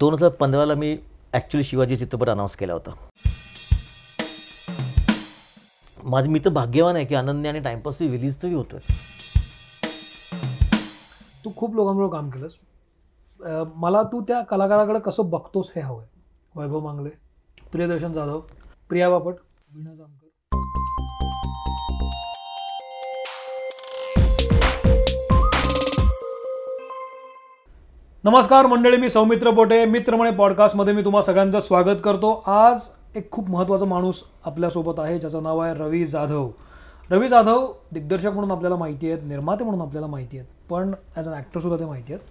[0.00, 0.98] दोन हजार पंधराला मी
[1.32, 2.90] ॲक्च्युली शिवाजी चित्रपट अनाऊन्स केला होता.
[6.04, 8.80] माझं मी तर भाग्यवान आहे की अनन्या आणि टाइमपास रिलीज तरी होतोय.
[11.44, 12.52] तू खूप लोकांबरोबर काम केलंस.
[13.40, 16.06] अं, मला तू त्या कलाकाराकडे कसं बघतोस हे हवंय?
[16.56, 17.10] वैभव मांगले
[17.72, 18.40] प्रियदर्शन जाधव
[18.88, 19.34] प्रिया बापट
[19.74, 20.25] वीणा जामकर.
[28.26, 29.84] नमस्कार मंडळी मी सौमित्र पोटे.
[29.86, 32.30] मित्रमणे पॉडकास्टमध्ये मी तुम्हा सगळ्यांचं स्वागत करतो.
[32.46, 36.48] आज एक खूप महत्त्वाचा माणूस आपल्यासोबत आहे ज्याचं नाव आहे रवी जाधव.
[37.10, 41.34] रवी जाधव दिग्दर्शक म्हणून आपल्याला माहिती आहेत निर्माते म्हणून आपल्याला माहिती आहेत पण ॲज अन
[41.34, 42.24] ॲक्टरसुद्धा ते माहिती आहेत.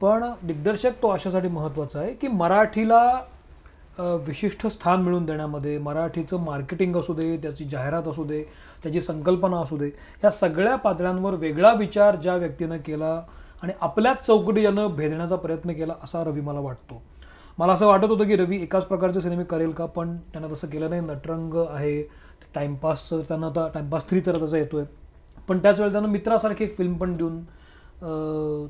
[0.00, 3.04] पण दिग्दर्शक तो अशासाठी महत्त्वाचा आहे की मराठीला
[4.26, 8.42] विशिष्ट स्थान मिळवून देण्यामध्ये मराठीचं मार्केटिंग असू दे त्याची जाहिरात असू दे
[8.82, 9.90] त्याची संकल्पना असू दे
[10.24, 13.20] या सगळ्या पातळ्यांवर वेगळा विचार ज्या व्यक्तीनं केला
[13.64, 17.00] आणि आपल्याच चौकटी यानं भेदण्याचा प्रयत्न केला असा रवी मला वाटतो.
[17.58, 20.90] मला असं वाटत होतं की रवी एकाच प्रकारचे सिनेमे करेल का पण त्यानं तसं केलं
[20.90, 21.02] नाही.
[21.02, 22.02] नटरंग आहे
[22.54, 24.84] टाइमपासचं त्यांना आता टाईमपास थ्री तर त्याचा येतोय.
[25.48, 27.40] पण त्याच वेळेला त्यांना मित्रासारखी एक फिल्म पण देऊन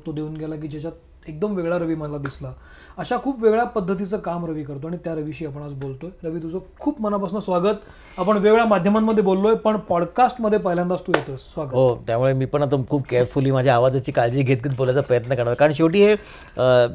[0.05, 0.91] तो देऊन गेला की ज्याच्यात
[1.27, 2.51] एकदम वेगळा रवी मला दिसला.
[2.97, 6.09] अशा खूप वेगळ्या पद्धतीचं काम रवी करतो आणि त्या रवीशी आपण आज बोलतोय.
[6.23, 7.75] रवी तुझं खूप मनापासून स्वागत.
[8.17, 11.73] आपण वेगळ्या माध्यमांमध्ये बोललोय पण पॉडकास्टमध्ये पहिल्यांदाच तू येतोय स्वागत.
[11.73, 15.53] हो त्यामुळे मी पण आता खूप केअरफुली माझ्या आवाजाची काळजी घेत घेत बोलायचा प्रयत्न करणार.
[15.53, 16.15] कारण शेवटी हे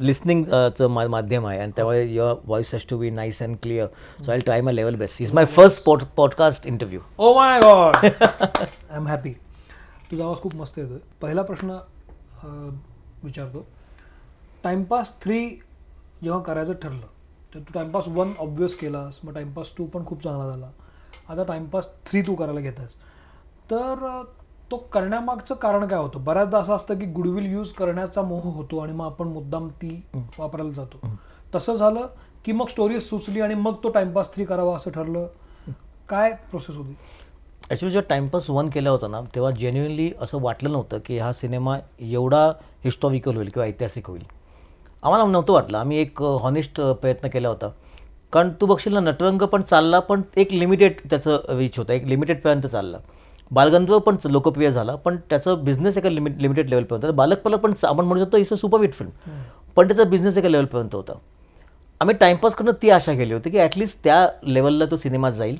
[0.06, 3.86] लिस्निंगचं माध्यम आहे आणि त्यामुळे your voice has to be nice and clear
[4.24, 7.96] so I try my level best is my first pod podcast interview oh my god
[7.96, 9.32] I am happy
[10.10, 10.98] तुझा आवाज खूप मस्त येतोय.
[11.22, 11.78] पहिला प्रश्न
[13.24, 13.66] विचारतो.
[14.64, 15.46] टाइमपास थ्री
[16.22, 17.06] जेव्हा करायचं ठरलं
[17.54, 20.70] तर तू टाइमपास वन ऑब्वियस केलास मग टाइमपास टू पण खूप चांगला झाला.
[21.28, 22.94] आता टाइमपास थ्री तू करायला घेतास
[23.70, 24.22] तर
[24.70, 26.24] तो करण्यामागचं कारण काय होतं?
[26.24, 30.02] बऱ्याचदा असं असतं की गुडविल यूज करण्याचा मोह होतो आणि मग आपण मुद्दाम ती
[30.38, 31.00] वापरायला जातो.
[31.54, 32.06] तसं झालं
[32.44, 35.26] की मग स्टोरी सुचली आणि मग तो टाइमपास थ्री करावा असं ठरलं.
[36.08, 36.96] काय प्रोसेस होती?
[37.70, 41.76] ॲक्च्युली जेव्हा टाइमपास वन केला होता ना तेव्हा जेन्युनली असं वाटलं नव्हतं की हा सिनेमा
[42.00, 42.46] एवढा
[42.84, 44.22] हिस्टॉरिकल होईल किंवा ऐतिहासिक होईल.
[45.02, 45.78] आम्हाला नव्हतं वाटलं.
[45.78, 47.68] आम्ही एक हॉनेस्ट प्रयत्न केला होता.
[48.32, 51.92] कारण तू बघशील ना नटरंग पण चालला पण एक लिमिटेड त्याचं रीच होतं.
[51.92, 52.98] एक लिमिटेडपर्यंत चालला.
[53.50, 57.16] बालगंधर्व पण लोकप्रिय झाला पण त्याचं बिझनेस एका लिमिट लिमिटेड लेवलपर्यंत होता.
[57.16, 59.40] बालकपला पण आपण म्हणू शकतो is a super hit film
[59.76, 61.12] पण त्याचा बिझनेस एका लेवलपर्यंत होता.
[62.00, 65.58] आम्ही टाइमपास करणं ती आशा केली होती की ॲटलिस्ट त्या लेवलला तो सिनेमा जाईल.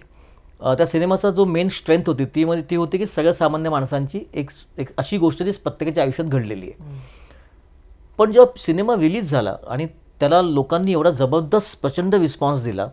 [0.60, 4.50] त्या सिनेमाचा जो मेन स्ट्रेंथ होती ती म्हणजे ती होती की सगळ्या सामान्य माणसांची एक
[4.78, 7.18] एक अशी गोष्ट जी प्रत्येकाच्या आयुष्यात घडलेली आहे.
[8.20, 9.86] पण जेव्हा सिनेमा रिलीज झाला आणि
[10.20, 12.88] त्याला लोकांनी एवढा जबरदस्त प्रचंड रिस्पॉन्स दिला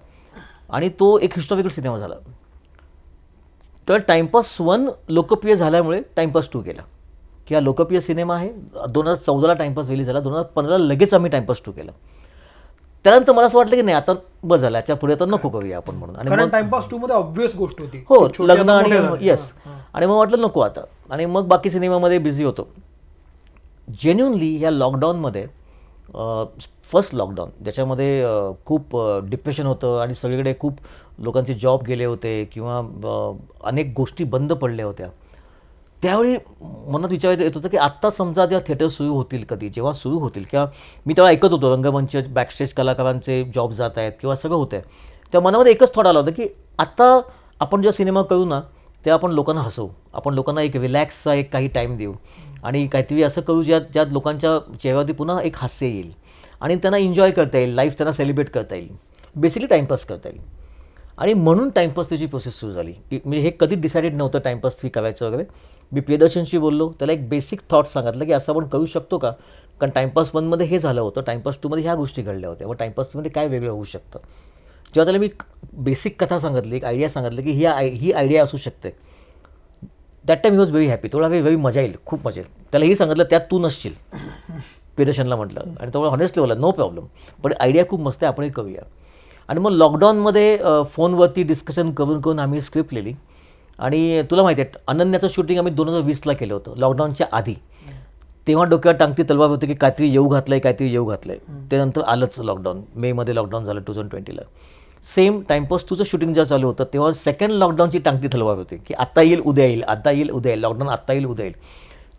[0.69, 2.15] आणि तो एक हिस्टॉरिकल सिनेमा झाला.
[3.89, 6.81] तर टाइमपास वन लोकप्रिय झाल्यामुळे टाइमपास टू केला
[7.47, 8.49] की हा लोकप्रिय सिनेमा आहे.
[8.89, 10.19] दोन हजार चौदाला टाइमपास रिलीज झाला.
[10.19, 11.91] दोन हजार पंधराला लगेच आम्ही टाइमपास टू केला.
[13.05, 14.13] त्यानंतर मला असं वाटलं की नाही आता
[14.43, 14.77] बस झालं.
[14.77, 16.15] याच्यापुढे आता नको करूया आपण म्हणून.
[16.15, 18.03] आणि टाइमपास टू मध्ये ऑब्विस गोष्ट होती.
[18.09, 18.69] हो लग्न.
[18.69, 19.51] आणि येस
[19.93, 20.81] आणि मग वाटलं नको आता.
[21.09, 22.67] आणि मग बाकी सिनेमामध्ये बिझी होतो.
[23.87, 25.45] जेन्युनली या लॉकडाऊनमध्ये
[26.91, 28.25] फर्स्ट लॉकडाऊन ज्याच्यामध्ये
[28.65, 28.95] खूप
[29.29, 30.77] डिप्रेशन होतं आणि सगळीकडे खूप
[31.19, 32.81] लोकांचे जॉब गेले होते किंवा
[33.67, 35.07] अनेक गोष्टी बंद पडल्या होत्या.
[36.01, 36.35] त्यावेळी
[36.91, 40.43] मनात विचार येत होतं की आत्ता समजा ज्या थिएटर सुरू होतील कधी जेव्हा सुरू होतील
[40.51, 40.65] किंवा
[41.05, 44.83] मी तेव्हा ऐकत होतो रंगमंच बॅकस्टेज कलाकारांचे जॉब जात आहेत किंवा सगळं होतं आहे
[45.33, 46.47] तेव्हा मनामध्ये एकच थॉट आला होता की
[46.79, 47.19] आत्ता
[47.59, 48.59] आपण जेव्हा सिनेमा करू ना
[49.05, 49.87] तेव्हा आपण लोकांना हसवू.
[50.13, 52.13] आपण लोकांना एक रिलॅक्सचा एक काही टाईम देऊ.
[52.67, 56.11] आणि काहीतरी असं करू ज्यात ज्यात लोकांच्या चेहऱ्यावरती पुन्हा एक हास्य येईल.
[56.61, 58.95] आणि त्यांना एन्जॉय करता येईल लाईफ त्यांना सेलिब्रेट करता येईल.
[59.35, 60.41] बेसिकली टाईमपास करता येईल.
[61.17, 62.93] आणि म्हणून टाइमपास त्याची प्रोसेस सुरू झाली.
[63.11, 65.43] म्हणजे हे कधीच डिसाइडेड नव्हतं टाइमपास थ्री करायचं वगैरे.
[65.91, 66.91] मी प्रियदर्शनशी बोललो.
[66.99, 69.31] त्याला एक बेसिक थॉट सांगितलं की असं आपण करू शकतो का?
[69.79, 71.21] कारण टाइमपास वनमध्ये हे झालं होतं.
[71.21, 72.67] टाइमपास टूमध्ये ह्या गोष्टी घडल्या होत्या.
[72.67, 74.19] मग टाईमपास थ्रीमध्ये काय वेगळं होऊ शकतं?
[74.95, 75.29] जेव्हा त्याला मी
[75.73, 78.89] बेसिक कथा सांगितली एक आयडिया सांगितलं की ही आय ही आयडिया असू शकते.
[80.27, 81.95] That time he was very happy थोडा व्हेरी मजा येईल.
[82.05, 82.51] खूप मजा येईल.
[82.71, 83.93] त्याला हे सांगितलं त्यात तू नसशील.
[84.95, 85.61] प्रियदर्शनला म्हटलं.
[85.79, 87.05] आणि तेवढं हॉनेस्टली बोला नो प्रॉब्लेम
[87.43, 88.81] पण आयडिया खूप मस्त आहे आपणही करूया.
[89.49, 90.57] आणि मग लॉकडाऊनमध्ये
[90.95, 93.13] फोनवरती डिस्कशन करून करून आम्ही स्क्रिप्ट लिहिली.
[93.79, 97.53] आणि तुला माहिती आहे अनन्याचं शूटिंग आम्ही दोन हजार वीसला केलं होतं लॉकडाऊनच्या आधी.
[98.47, 102.01] तेव्हा डोक्यावर टांगती तलवार होती की काहीतरी येऊ घातलं आहे काहीतरी येऊ घातलं आहे त्यानंतर
[102.01, 104.41] आलंच लॉकडाऊन मेमध्ये लॉकडाऊन झालं टू थाउजंड ट्वेंटीला
[105.05, 109.21] सेम टाइमपास टूचं शूटिंग जेव्हा चालू होतं तेव्हा सेकंड लॉकडाऊनची टांगती तलवार होती की आत्ता
[109.21, 111.55] येईल उद्या येईल आत्ता येईल उद्या येईल लॉकडाऊन आत्ता येईल उद्या येईल.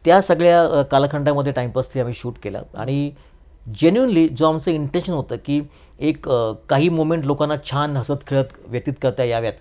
[0.05, 2.61] त्या सगळ्या कालखंडामध्ये टाइमपासचे आम्ही शूट केला.
[2.75, 3.11] आणि
[3.79, 5.61] जेन्युनली जो आमचं इंटेन्शन होतं की
[5.99, 6.29] एक
[6.69, 9.53] काही मोमेंट लोकांना छान हसत खेळत व्यतीत करता याव्यात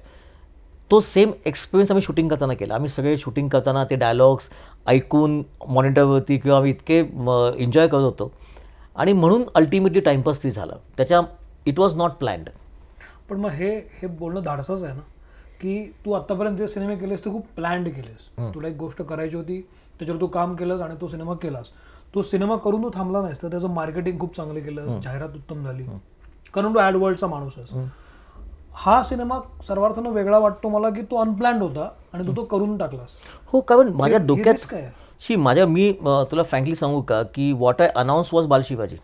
[0.92, 2.76] तो सेम एक्सपिरियन्स आम्ही शूटिंग करताना केला.
[2.76, 4.50] आम्ही सगळे शूटिंग करताना ते डायलॉग्स
[4.88, 7.00] ऐकून मॉनिटरवरती किंवा आम्ही इतके
[7.64, 8.32] एन्जॉय करत होतो.
[8.96, 10.78] आणि म्हणून अल्टिमेटली टाइमपास ती झालं.
[10.98, 11.22] त्याच्या
[11.66, 12.50] इट वॉज नॉट प्लॅन्ड
[13.30, 13.70] पण मग हे
[14.02, 15.02] हे बोलणं धाडसच आहे ना
[15.62, 18.28] की तू आतापर्यंत जे सिनेमे केलेस ते खूप प्लॅन्ड केलेस.
[18.54, 19.62] तुला एक गोष्ट करायची होती
[20.00, 21.72] त्याच्यावर तू काम केलंस आणि तो सिनेमा केलास.
[22.16, 25.84] तो सिनेमा करून तू थांबला नाहीस तर त्याचं मार्केटिंग खूप चांगलं केलं जाहिरात उत्तम झाली.
[26.54, 27.90] कारण तू ॲडवर्ल्डचा माणूस आहेस.
[28.74, 29.02] हा.
[29.04, 33.18] सिनेमा सर्वार्थानं वेगळा वाटतो मला की तो अनप्लॅन्ड होता आणि तू तो करून टाकलास.
[33.54, 34.90] हो कारण माझ्या डोक्यात आहे.
[35.22, 35.92] शी माझ्या मी
[36.32, 38.98] तुला फ्रँकली सांगू का की what I announce was Balshivaji.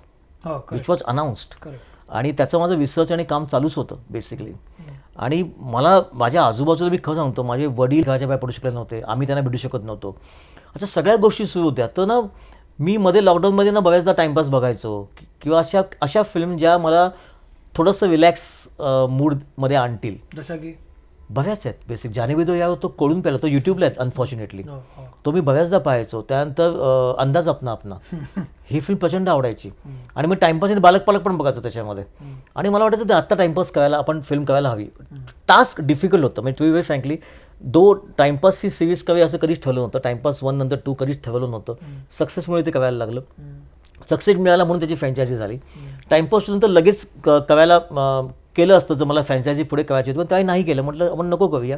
[0.45, 4.51] Which was announced correct आणि त्याचं माझं रिसर्च आणि काम चालूच होतं बेसिकली
[5.15, 9.27] आणि मला माझ्या आजूबाजूला मी खरं सांगतो माझे वडील घराच्या बाहेर पडू शकले नव्हते आम्ही
[9.27, 10.15] त्यांना भेटू शकत नव्हतो.
[10.75, 11.87] अशा सगळ्या गोष्टी सुरू होत्या.
[11.97, 12.19] तर ना
[12.79, 15.01] मी मध्ये लॉकडाऊनमध्ये ना बऱ्याचदा टाईमपास बघायचो.
[15.41, 17.09] किंवा अशा अशा फिल्म ज्या मला
[17.75, 18.41] थोडंसं रिलॅक्स
[18.79, 20.17] मूडमध्ये आणतील.
[20.35, 20.73] जशा की?
[21.33, 21.77] बऱ्याच आहेत.
[21.87, 25.05] बेसिक जानेबी तो यावर तो कळून पेला तो यूट्यूबला आहेत अनफॉर्च्युनेटली हो, हो.
[25.25, 26.21] तो मी बऱ्याचदा पाहायचो.
[26.21, 27.95] त्यानंतर अंदाज अपना अपना.
[28.69, 29.69] ही फिल्म प्रचंड आवडायची.
[30.15, 32.03] आणि मी टाइमपास आणि बालक पालक पण बघायचो त्याच्यामध्ये.
[32.55, 34.85] आणि मला वाटायचं ते आत्ता टाइमपास करायला आपण फिल्म करायला हवी.
[35.47, 36.41] टास्क डिफिकल्ट होतं.
[36.41, 37.17] म्हणजे टू वे फ्रँकली
[37.61, 39.99] दो टाइमपासची सिरीज कवी असं कधीच ठरवलं नव्हतं.
[39.99, 41.73] टाइमपास वन नंतर टू कधीच ठरवलं नव्हतं.
[42.11, 43.21] सक्सेसमुळे ते करायला लागलं.
[44.09, 45.57] सक्सेस मिळाला म्हणून त्याची फ्रँचायझी झाली.
[46.09, 47.79] टाइमपास नंतर लगेच करायला
[48.55, 50.81] केलं असतं जर मला फ्रँचायझी पुढे करायची होती पण काही नाही केलं.
[50.81, 51.77] म्हटलं आपण नको करूया.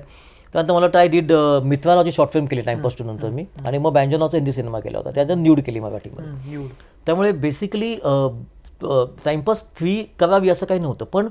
[0.54, 1.31] त्यानंतर मला टाय डीड
[1.63, 3.45] मित्रा नावाची शॉर्ट फिल्म केली टाइमपास टू नंतर मी.
[3.66, 5.12] आणि मग बँजो नावाचा हिंदी सिनेमा केला होता.
[5.12, 6.69] त्यानंतर न्यूड केली मराठीमध्ये निवड
[7.06, 7.95] त्यामुळे बेसिकली
[9.25, 11.06] टाइमपास थ्री करावी असं काही नव्हतं.
[11.06, 11.27] पण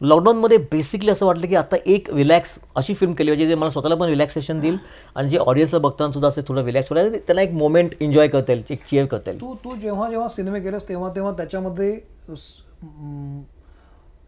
[0.00, 3.94] लॉकडाऊनमध्ये बेसिकली असं वाटलं की आता एक रिलॅक्स अशी फिल्म केली पाहिजे जे मला स्वतःला
[3.94, 4.76] पण रिलॅक्सेशन देईल
[5.16, 8.64] आणि जे ऑडियन्सला बघताना सुद्धा असे थोडं रिलॅक्स होईल त्यांना एक मोमेंट एन्जॉय करता येईल
[8.70, 9.40] एक चिअर करता येईल.
[9.40, 11.92] तू तू जेव्हा जेव्हा सिनेमे केलेस तेव्हा तेव्हा त्याच्यामध्ये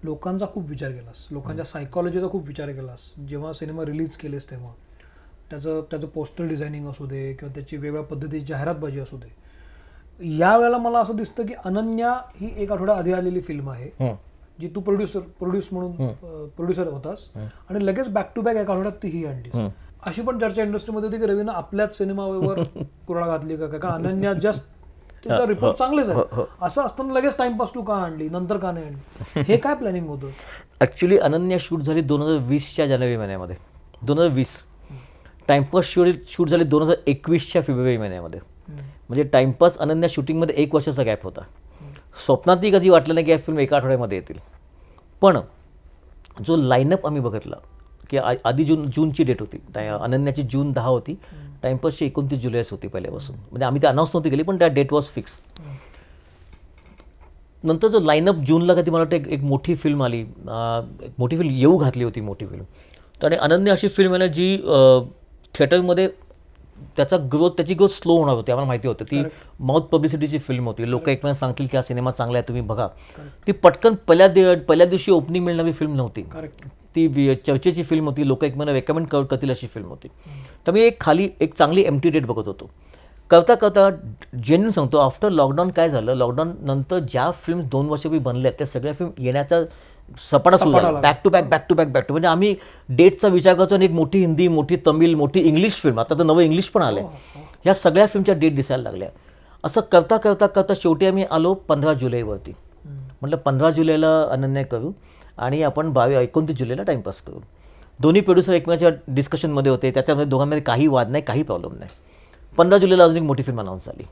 [0.04, 1.26] लोकांचा खूप विचार केलास.
[1.30, 3.10] लोकांच्या सायकॉलॉजीचा खूप विचार केलास.
[3.28, 4.72] जेव्हा सिनेमा रिलीज केलेस तेव्हा.
[5.50, 9.34] त्याचं त्याचं पोस्टर डिझायनिंग असू दे किंवा त्याची वेगळ्या पद्धतीची जाहिरातबाजी असू दे.
[10.38, 13.90] या वेळेला मला असं दिसतं की अनन्या ही एक आठवड्या आधी आलेली फिल्म आहे.
[14.60, 16.12] जी तू प्रोड्युसर प्रोड्यूस म्हणून
[16.48, 17.28] प्रोड्युसर होतास.
[17.70, 19.70] आणि लगेच बॅक टू बॅक एका आठवड्यात ती ही आणलीस.
[20.06, 22.62] अशी पण चर्चा इंडस्ट्रीमध्ये होती की रवीनं आपल्याच सिनेमावर
[23.06, 23.66] कुराडा घातली का?
[23.66, 24.77] कारण अनन्या जस्ट
[25.24, 28.28] त्याचा रिपोर्ट चांगलेच आहे असं असताना लगेच टाइमपास तू का आणली?
[28.28, 29.42] नंतर का नाही आणली?
[29.48, 30.30] हे काय प्लॅनिंग होतं?
[30.80, 33.56] ॲक्च्युली अनन्या शूट झाली दोन हजार वीसच्या जानेवारी महिन्यामध्ये.
[34.02, 34.64] दोन हजार वीस.
[35.48, 38.40] टाइमपास शूट शूट झाली दोन हजार एकवीसच्या फेब्रुवारी महिन्यामध्ये.
[38.70, 41.40] म्हणजे टाइमपास अनन्या शूटिंगमध्ये एक वर्षाचा गॅप होता.
[42.26, 44.38] स्वप्नातही कधी वाटलं नाही की या फिल्म एका आठवड्यामध्ये येतील.
[45.22, 45.38] पण
[46.46, 47.56] जो लाईनअप आम्ही बघितला
[48.10, 49.58] की आधी जून जूनची डेट होती.
[49.76, 51.14] अनन्याची जून दहा होती.
[51.62, 53.36] टाइमपासची एकोणतीस जुलैच होती पहिल्यापासून.
[53.36, 55.40] म्हणजे आम्ही ते अनाऊन्स नव्हती केली पण त्या डेट वॉज फिक्स
[57.64, 60.20] नंतर जो लाईनअप जूनला कधी मला वाटतं एक मोठी फिल्म आली.
[60.20, 62.64] एक मोठी फिल्म येऊ घातली होती मोठी फिल्म
[63.20, 64.56] तर आणि अनन्य अशी फिल्म आहे ना जी
[65.54, 66.08] थिएटरमध्ये
[66.98, 69.04] त्याचा ग्रोथ त्याची ग्रोथ स्लो होणार होती आम्हाला माहिती होतं.
[69.04, 69.22] ती
[69.60, 70.90] माउथ पब्लिसिटीची फिल्म होती.
[70.90, 72.86] लोक एकमेकांना सांगतील की हा सिनेमा चांगला आहे तुम्ही बघा.
[73.46, 76.22] ती पटकन पहिल्या दि पहिल्या दिवशी ओपनिंग मिळणारी फिल्म नव्हती.
[76.96, 78.26] ती चर्चेची फिल्म होती.
[78.28, 80.08] लोक एकमेकांना रेकमेंड कर करतील अशी फिल्म होती.
[80.66, 82.70] तर मी एक खाली एक चांगली एम टी डेट बघत होतो.
[83.30, 83.88] करता करता
[84.44, 86.14] जेन्युन सांगतो आफ्टर लॉकडाऊन काय झालं?
[86.14, 89.60] लॉकडाऊन नंतर ज्या फिल्म दोन वर्षापूर्वी बनल्या त्या सगळ्या फिल्म येण्याचा
[90.30, 91.00] सपाटा सुरू झाला.
[91.00, 92.54] Back to back back to back back to म्हणजे आम्ही
[92.88, 96.42] डेटचा विचार करतो आणि एक मोठी हिंदी मोठी तमिळ मोठी इंग्लिश फिल्म आता तर नवं
[96.42, 97.06] इंग्लिश पण आलं
[97.64, 99.08] ह्या सगळ्या फिल्मच्या डेट दिसायला लागल्या.
[99.64, 102.52] असं करता करता करता शेवटी आम्ही आलो पंधरा जुलैवरती.
[103.20, 104.92] म्हटलं पंधरा जुलैला अनन्य करू
[105.38, 107.40] आणि आपण बावी एकोणतीस जुलैला टाईमपास करू.
[108.00, 109.90] दोन्ही प्रोड्युसर एकमेकाच्या डिस्कशनमध्ये होते.
[109.90, 111.90] त्याच्यामध्ये दोघांमध्ये काही वाद नाही काही प्रॉब्लेम नाही.
[112.56, 114.06] पंधरा जुलैला अजून एक मोठी फिल्म अनाऊन्स झाली.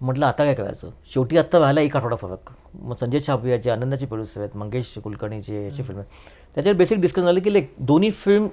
[0.00, 0.90] म्हटलं आता काय करायचं?
[1.14, 2.50] शेवटी आत्ता व्हायला एक आठवडा फरक.
[2.74, 6.10] मग संजय छापिया जे आनंदाचे प्रोड्युसर आहेत मंगेश कुलकर्णीचे याची फिल्म आहेत.
[6.54, 8.46] त्याच्यावर बेसिक डिस्कशन झालं की लाईक दोन्ही फिल्म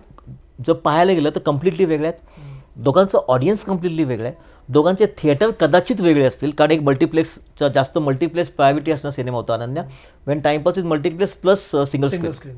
[0.67, 2.45] जर पाहायला गेलं तर कम्प्लिटली वेगळ्या आहेत.
[2.77, 4.35] दोघांचं ऑडियन्स कम्प्लिटली वेगळं आहे.
[4.69, 6.51] दोघांचे थिएटर कदाचित वेगळे असतील.
[6.51, 9.83] कारण एक मल्टिप्लेक्सचा जास्त मल्टिप्लेक्स प्रायोरिटी असणं सिनेमा होता Ananya
[10.27, 12.53] when Timepass is multiplex plus single screen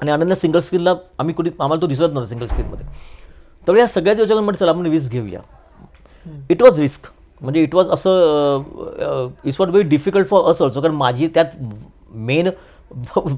[0.00, 2.86] आणि अनन्या सिंगल स्क्रीनला आम्ही कुठे आम्हाला तो दिसत नव्हता सिंगल स्क्रीनमध्ये
[3.68, 5.40] तर या सगळ्याच म्हटलं चला आपण रिस्क घेऊया.
[6.50, 7.06] इट वॉज रिस्क
[7.40, 11.56] म्हणजे इट वॉज असं it's what very difficult for us also कारण माझी त्यात
[12.28, 12.48] मेन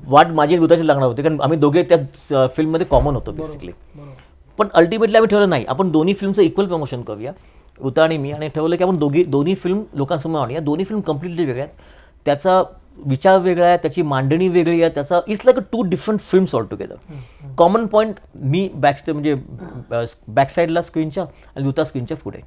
[0.08, 1.22] वाट माझी दुधाची लागणार होती.
[1.22, 3.72] कारण आम्ही दोघे त्या फिल्ममध्ये कॉमन होतो बेसिकली
[4.58, 5.64] पण अल्टिमेटली आम्ही ठरवलं नाही.
[5.68, 7.32] आपण दोन्ही फिल्मचं इक्वल प्रमोशन करूया.
[7.80, 8.30] उता आणि मी.
[8.32, 10.60] आणि ठरवलं की आपण दोघी दोन्ही फिल्म लोकांसमोर आणूया.
[10.60, 11.74] दोन्ही फिल्म कम्प्लिटली वेगळ्या आहेत.
[12.26, 12.62] त्याचा
[13.06, 16.64] विचार वेगळा आहे त्याची मांडणी वेगळी आहे त्याचा it's like a two different films all
[16.70, 19.34] together common point me back म्हणजे
[20.28, 22.40] बॅक साईडला स्क्रीनच्या आणि दुता स्क्रीनच्या पुढे.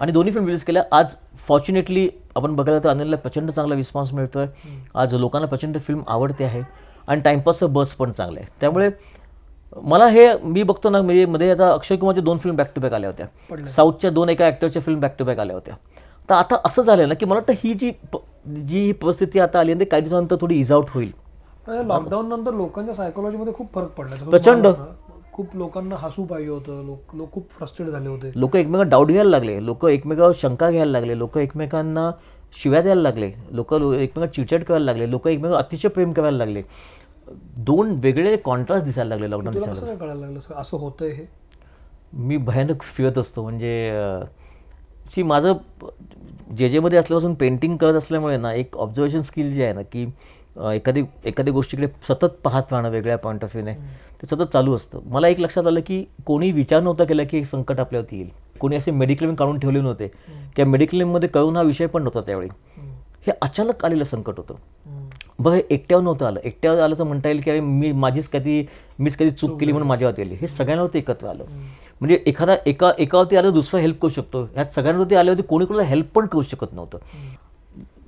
[0.00, 0.82] आणि दोन्ही फिल्म रिलीज केल्या.
[0.92, 1.14] आज
[1.48, 4.46] फॉर्च्युनेटली आपण बघायला तर अनिलला प्रचंड चांगला रिस्पॉन्स मिळतोय.
[4.94, 6.62] आज लोकांना प्रचंड फिल्म आवडते आहे.
[7.08, 8.90] आणि टाइमपासचं बस पण चांगलं आहे त्यामुळे
[9.82, 12.92] मला हे मी बघतो ना म्हणजे मध्ये आता अक्षय कुमारच्या दोन फिल्म बॅक टू बॅक
[12.94, 13.66] आल्या होत्या.
[13.66, 15.74] साऊथच्या दोन एका ॲक्टरच्या फिल्म बॅक टू बॅक आल्या होत्या.
[16.28, 17.90] तर आता असं झालं ना की मला वाटतं ही जी
[18.46, 21.10] जी ही परिस्थिती आता आली आहे काही दिवसानंतर थोडी इज आउट होईल.
[21.68, 24.66] लॉकडाऊन नंतर लोकांच्या सायकोलॉजीमध्ये खूप फरक पडला प्रचंड.
[25.40, 28.30] खूप लोकांना हसू पाहिजे होतं लोक लोक खूप फ्रस्ट्रेट झाले होते.
[28.34, 32.10] लोक एकमेकांना डाऊट घ्यायला लागले लोक एकमेकावर शंका घ्यायला लागले लोक एकमेकांना
[32.52, 36.62] शिव्या द्यायला लागले लोक एकमेकांना चिडचिड करायला लागले लोक एकमेकांना अतिशय प्रेम करायला लागले.
[37.56, 40.38] दोन वेगळे कॉन्ट्रास्ट दिसायला लागले लॉकडाऊन दिसायला कळायला लागलं?
[40.38, 41.26] असं- असं होतंय हे?
[42.12, 43.92] मी भयानक फिरत असतो म्हणजे
[45.14, 45.52] सी माझं
[46.56, 50.06] जे जेमध्ये असल्यापासून पेंटिंग करत असल्यामुळे ना एक ऑब्झर्वेशन स्किल जे आहे ना की
[50.56, 53.74] एखादी एखादी एखाद्या गोष्टीकडे सतत पाहत राहणं वेगळ्या पॉईंट ऑफ व्ह्यूने
[54.22, 55.00] ते सतत चालू असतं.
[55.04, 58.28] मला एक लक्षात आलं की कोणी विचार नव्हता केला की संकट आपल्यावरती येईल.
[58.60, 60.08] कोणी असे मेडिक्लेम काढून ठेवले नव्हते.
[60.56, 62.48] किंवा मेडिक्लेममध्ये कळून हा विषय पण नव्हता त्यावेळी.
[63.26, 64.54] हे अचानक आलेलं संकट होतं.
[65.38, 66.40] बघ हे एकट्यावर नव्हतं आलं.
[66.44, 68.66] एकट्यावर आलं तर म्हणता येईल की अरे मी माझीच कधी
[68.98, 70.34] मीच कधी चूक केली म्हणून माझ्यावरती आली.
[70.34, 71.44] हे सगळ्यांवरती एकत्र आलं.
[72.00, 74.42] म्हणजे एखादा एका एकावरती आलं दुसरा हेल्प करू शकतो.
[74.42, 76.98] ह्यात सगळ्यांवरती आल्यावरती कोणी कोणाला हेल्प पण करू शकत नव्हतं.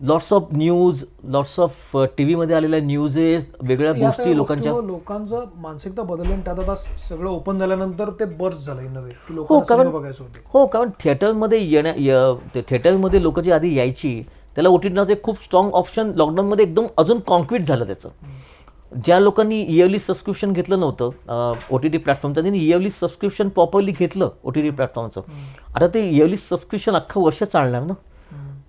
[0.03, 6.33] Lots of news lots of T व्हीमध्ये आलेल्या न्यूजेस वेगळ्या गोष्टी लोकांच्या लोकांचं मानसिकता बदलली
[6.33, 6.75] आणि त्यात आता
[7.09, 8.89] सगळं ओपन झाल्यानंतर ते बर्स झालं की
[9.29, 10.13] हो लोकांना कारण
[10.45, 14.23] हो कारण थिएटरमध्ये येण्या थिएटरमध्ये लोक जी आधी यायची
[14.55, 18.09] त्याला ओ टी एक खूप स्ट्रॉंग ऑप्शन लॉकडाऊनमध्ये एकदम अजून कॉन्क्रीट झालं त्याचं.
[19.05, 24.29] ज्या लोकांनी इयरली सबस्क्रिप्शन घेतलं नव्हतं ओ टी टी प्लॅटफॉर्मचं त्यांनी इयरली सबस्क्रिप्शन प्रॉपरली घेतलं
[24.45, 25.21] ओ टी टी प्लॅटफॉर्मचं
[25.75, 27.93] आता ते इयरली सबस्क्रिप्शन अख्खं वर्ष चालणार ना?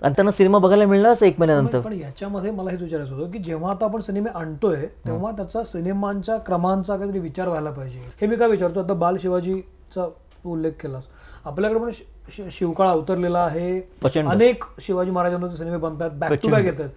[0.03, 1.79] आणि त्यांना सिनेमा बघायला मिळणारच एक महिन्यानंतर.
[1.79, 6.38] पण याच्यामध्ये मला हेच विचारायचं होतं की जेव्हा आता आपण सिनेमे आणतोय तेव्हा त्याचा सिनेमांच्या
[6.38, 8.00] क्रमांचा काहीतरी विचार व्हायला पाहिजे.
[8.22, 8.83] हे मी काय विचारतो?
[8.83, 10.07] आता बाल शिवाजीचा
[10.43, 11.03] तू उल्लेख केलास.
[11.45, 13.79] आपल्याकडे पण शिवकाळ अवतरलेला आहे.
[14.27, 16.89] अनेक शिवाजी महाराजांचे सिनेमे बनतात बॅक टू बॅक येतात.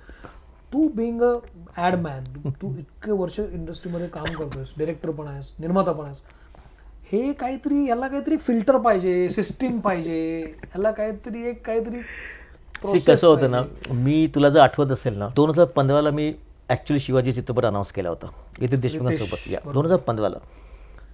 [0.72, 1.34] तू बिंग अ
[1.86, 2.24] ऍड मॅन
[2.62, 6.18] तू इतके वर्ष इंडस्ट्रीमध्ये काम करतोयस डिरेक्टर पण आहेस निर्माता पण आहेस.
[7.12, 12.00] हे काहीतरी याला काहीतरी फिल्टर पाहिजे सिस्टीम पाहिजे याला काहीतरी एक काहीतरी
[12.84, 13.62] कसं होतं ना.
[13.92, 16.32] मी तुला जर आठवत असेल ना दोन हजार पंधराला मी
[16.68, 18.26] ॲक्च्युली शिवाजी चित्रपट अनाऊन्स केला होता.
[18.60, 20.38] इथे देशमुखांसोबत या दोन हजार पंधराला.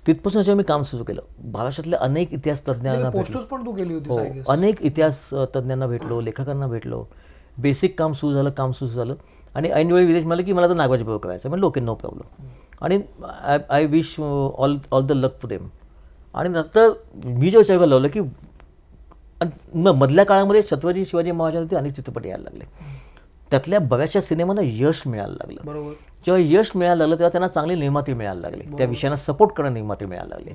[0.07, 3.99] तिथपासून याच्यावर मी काम सुरू केलं महाराष्ट्रातल्या अनेक इतिहास तज्ज्ञांना पोस्टर्स पण तू केली हो
[4.15, 7.05] होती गेस अनेक इतिहास तज्ज्ञांना भेटलो लेखकांना भेटलो.
[7.59, 9.15] बेसिक काम सुरू झालं काम सुरू झालं.
[9.55, 12.47] आणि ऐनवेळी विदेश मला की मला तर नागवाजी बरोबर करायचं म्हणजे ओके नो प्रॉब्लेम
[12.85, 15.67] आणि I I wish all all the luck to them
[16.35, 16.89] आणि नंतर
[17.25, 18.21] मी जे विचार लावलं की
[19.43, 22.65] आणि मग मधल्या काळामध्ये छत्रपती शिवाजी महाराजांवरती अनेक चित्रपट यायला लागले.
[23.51, 25.61] त्यातल्या बऱ्याचशा सिनेमांना यश मिळायला लागलं.
[25.65, 25.93] बरोबर.
[26.27, 28.65] जेव्हा यश मिळायला लागलं तेव्हा त्यांना चांगले निर्माते मिळायला लागले.
[28.79, 30.55] त्या विषयांना सपोर्ट करणं निर्माते मिळायला लागले.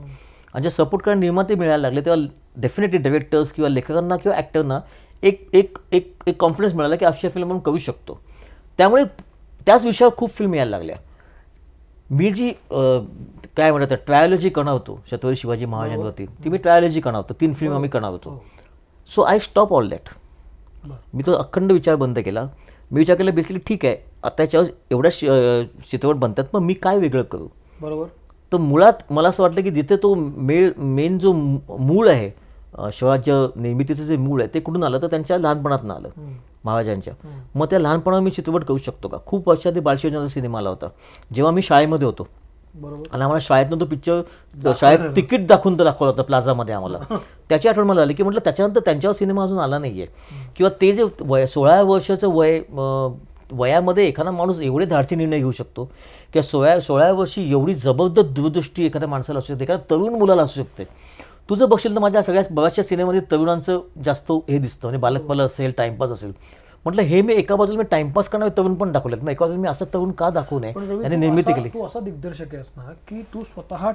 [0.54, 2.28] आणि जे सपोर्ट करणं निर्माते मिळायला लागले तेव्हा
[2.62, 4.80] डेफिनेटली डायरेक्टर्स किंवा लेखकांना किंवा ॲक्टरना
[5.24, 8.20] एक एक एक एक कॉन्फिडन्स मिळाला की अशा फिल्म आपण करू शकतो.
[8.78, 9.04] त्यामुळे
[9.66, 10.96] त्याच विषयावर खूप फिल्म यायला लागल्या.
[12.10, 12.52] मी जी
[13.58, 17.34] काय म्हणतात ट्रायोलॉजी करणार होतो छत्रपती शिवाजी महाराजांवरती ती मी ट्रायोलॉजी करणार होतो.
[17.42, 18.44] तीन फिल्म आम्ही करणार होतो.
[19.10, 20.10] So I stop all that
[21.14, 22.44] मी तो अखंड विचार बंद केला.
[22.92, 23.96] मी विचार केला बेसिकली ठीक आहे.
[24.24, 25.12] आता याच्यावर एवढ्या
[25.92, 27.48] चित्रपट बनतात मग मी काय वेगळं करू?
[27.82, 28.06] बरोबर.
[28.52, 32.30] तर मुळात मला असं वाटलं की जिथे तो मेळ मेन जो मूळ आहे
[32.94, 35.02] शिवराज्य निर्मितीचं जे मूळ आहे ते कुठून आलं?
[35.02, 36.10] तर त्यांच्या लहानपणातनं आलं.
[36.66, 37.14] महाराजांच्या.
[37.56, 39.18] मग त्या लहानपणात मी चित्रपट करू शकतो का?
[39.26, 40.88] खूप वर्षात बालशिवाजीचा सिनेमा आला होता.
[41.34, 42.28] जेव्हा मी शाळेमध्ये होतो.
[42.82, 43.04] बरोबर.
[43.12, 44.22] आणि आम्हाला शाळेतनं तो पिक्चर
[44.74, 46.98] शाळेत तिकीट दाखवून तो दाखवला होता प्लाझामध्ये आम्हाला.
[47.50, 50.08] त्याची आठवण मला आली की म्हटलं त्याच्यानंतर त्यांच्यावर सिनेमा अजून आला नाही आहे
[50.56, 52.60] किंवा ते जे वय सोळा वर्षाचं वय
[53.52, 55.84] वयामध्ये एखादा माणूस एवढे धाडसी निर्णय घेऊ शकतो
[56.34, 60.62] किंवा सोळा सोळा वर्षी एवढी जबरदस्त दूरदृष्टी एखाद्या माणसाला असू शकते एखाद्या तरुण मुलाला असू
[60.62, 60.84] शकते.
[61.50, 65.72] तू जर बघशील तर माझ्या सगळ्या बऱ्याचशा सिनेमामध्ये तरुणांचं जास्त हे दिसतं म्हणजे बालकपल असेल
[65.78, 66.32] टाइमपास असेल.
[66.86, 69.24] म्हटलं हे मी एका बाजूला मी टाइमपास करणारे तरुण पण दाखवलेत.
[69.24, 70.74] मग एका बाजूला मी असं तरुण का दाखवू नये?
[70.78, 71.70] रवी, आणि निर्मिती केली.
[71.70, 73.90] तू असा दिग्दर्शक आहेस ना की तू स्वतः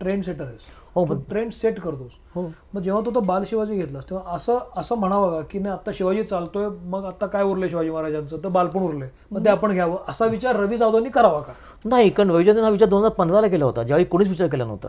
[0.00, 0.66] ट्रेंड सेटर आहेस.
[0.94, 2.12] हो, ट्रेंड सेट करतोस.
[2.34, 2.42] हो.
[2.74, 5.90] मग जेव्हा तू तो बाल शिवाजी घेतलास तेव्हा असं असं म्हणावं का की नाही आता
[5.94, 8.36] शिवाजी चालतोय मग आता काय उरलंय शिवाजी महाराजांचं?
[8.44, 9.96] तर बालपण उरलंय मग ते आपण घ्यावं.
[10.08, 11.52] असा विचार रवी जाधवनी करावा का?
[11.84, 13.82] नाही कारण वैजयंत हा विचार दोन हजार पंधराला केला होता.
[13.82, 14.88] ज्यावेळी कोणीच विचार केला नव्हता.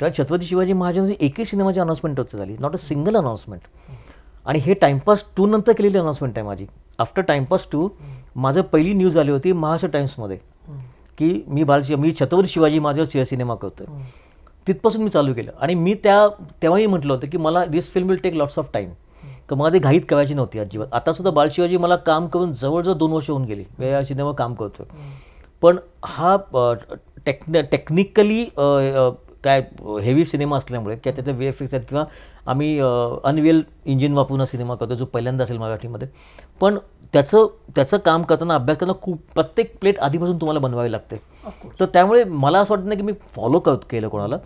[0.00, 2.56] त्यावेळी छत्रपती शिवाजी महाराजांची एकही सिनेमाची अनाऊन्समेंट होती झाली.
[2.60, 3.62] नॉट अ सिंगल अनाऊन्समेंट
[4.46, 6.66] आणि हे टाइमपास टू नंतर केलेली अनाउन्समेंट आहे माझी.
[6.98, 7.88] आफ्टर टाइमपास टू
[8.36, 10.36] माझं पहिली न्यूज आली होती महाराष्ट्र टाइम्समध्ये
[11.18, 13.86] की मी बाल मी छत्रपती शिवाजी महाराज सिनेमा करतोय.
[14.66, 15.52] तिथपासून मी चालू केलं.
[15.60, 16.26] आणि मी त्या
[16.62, 18.90] तेव्हाही म्हटलं होतं की मला this film will take lots of time
[19.50, 20.86] तर मला ते घाईत करायची नव्हती अजिबात.
[20.92, 23.64] आता सुद्धा बालशिवाजी मला काम करून जवळजवळ दोन वर्ष होऊन गेली.
[23.78, 24.86] मी या सिनेमा काम करतोय.
[25.62, 26.36] पण हा
[27.26, 28.44] टेक्न टेक्निकली
[29.44, 29.60] काय
[30.02, 32.04] हेवी सिनेमा असल्यामुळे किंवा त्याचे वे एफेक्ट्स आहेत किंवा
[32.46, 32.78] आम्ही
[33.24, 36.08] अनवेल इंजिन वापरून हा सिनेमा करतो जो पहिल्यांदा असेल मराठीमध्ये.
[36.60, 36.78] पण
[37.12, 37.46] त्याचं
[37.76, 41.16] त्याचं काम करताना अभ्यास करताना खूप प्रत्येक प्लेट आधीपासून तुम्हाला बनवावी लागते.
[41.80, 44.38] तर त्यामुळे मला असं वाटत नाही की मी फॉलो करत केलं कोणाला.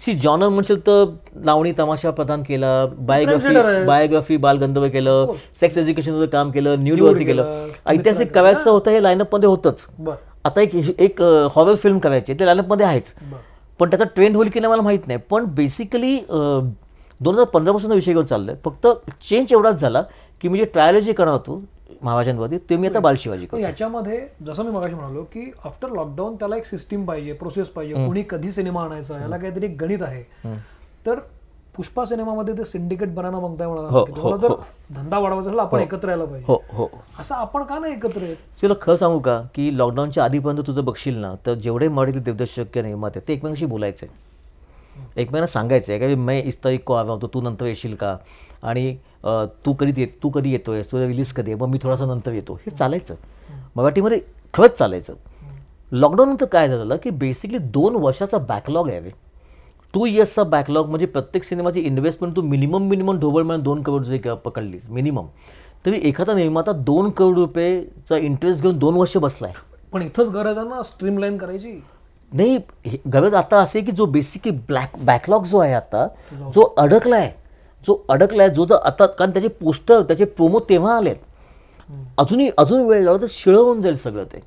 [0.00, 1.04] सी जॉनर म्हणशील तर
[1.44, 2.68] लावणी तमाशा प्रदान केला
[2.98, 3.84] बायोग्राफी.
[3.86, 7.66] बायोग्राफी बालगंधर्व केलं सेक्स एज्युकेशनवर काम केलं न्यूडवरती केलं.
[7.86, 9.86] ऐतिहासिक करायचं होतं हे लाईनअपमध्ये होतंच.
[10.44, 11.20] आता एक एक
[11.54, 13.12] हॉरर फिल्म करायची ते लाईनअपमध्ये आहेच.
[13.80, 15.18] पण त्याचा ट्रेंड होईल की नाही मला माहीत नाही.
[15.30, 16.16] पण बेसिकली
[17.20, 18.54] दोन हजार पंधरापासून विषय घेऊन चाललोय.
[18.64, 18.86] फक्त
[19.28, 20.02] चेंज एवढाच झाला
[20.40, 21.60] की मी जे ट्रायलॉजी करणार होतो
[22.02, 26.56] महाराजांवरती ते मी आता बालशिवाजी पण याच्यामध्ये जसं मी मगाशी म्हणालो की आफ्टर लॉकडाऊन त्याला
[26.56, 27.94] एक सिस्टीम पाहिजे प्रोसेस पाहिजे.
[28.06, 30.22] कोणी कधी सिनेमा आणायचा याला काहीतरी गणित आहे.
[31.06, 31.18] तर
[31.76, 34.54] पुष्पा सिनेमामध्ये ते सिंडिकेट बनाना बघताय हो, की तुम्हाला जर
[34.94, 36.44] धंदा वाढवायचा असेल आपण एकत्र यायला पाहिजे.
[36.46, 36.88] हो हो.
[37.20, 38.36] असं आपण का नाही एकत्र येत?
[38.62, 43.20] तुला खरं सांगू का की लॉकडाऊनच्या आधीपर्यंत तुझं बघशील ना तर जेवढे मराठी दिग्दर्शक निर्माते
[43.20, 44.06] ते एकमेकांशी बोलायचे
[45.16, 48.16] एकमेकांना सांगायचं आहे का मै इस तारीख को आ तू नंतर येशील का?
[48.62, 48.96] आणि
[49.66, 51.60] तू कधी येत तू कधी येतोय तुला रिलीज कधी आहे?
[51.60, 52.54] मग मी थोडासा नंतर येतो.
[52.54, 53.14] हे चालायचं.
[53.76, 54.20] मराठीमध्ये
[54.54, 55.14] खरंच चालायचं.
[55.92, 59.10] लॉकडाऊननंतर काय झालं की बेसिकली दोन वर्षाचा बॅकलॉग आहे रे.
[59.94, 64.34] टू इयर्सचा बॅकलॉग म्हणजे प्रत्येक सिनेमाची इन्व्हेस्टमेंट तू मिनिमम मिनिमम ढोबळ म्हणून दोन करोड रुपये
[64.44, 65.26] पकडलीस मिनिमम
[65.86, 69.52] तरी एखादा निर्माता दोन करोड रुपयेचा इंटरेस्ट घेऊन दोन वर्ष बसलाय.
[69.92, 71.72] पण इथंच गरज आहे ना स्ट्रीमलाईन करायची.
[72.32, 72.56] नाही
[72.86, 76.06] हे- गरज आता असे आहे की जो बेसिकली ब्लॅक बॅकलॉग जो आहे आता
[76.54, 77.30] जो अडकलाय
[77.86, 81.16] जो अडकलाय जो जर आता कारण त्याचे पोस्टर त्याचे प्रोमो तेव्हा आलेत.
[82.18, 84.40] अजूनही अजून वेळ लागला तर शिळं होऊन जाईल सगळं ते.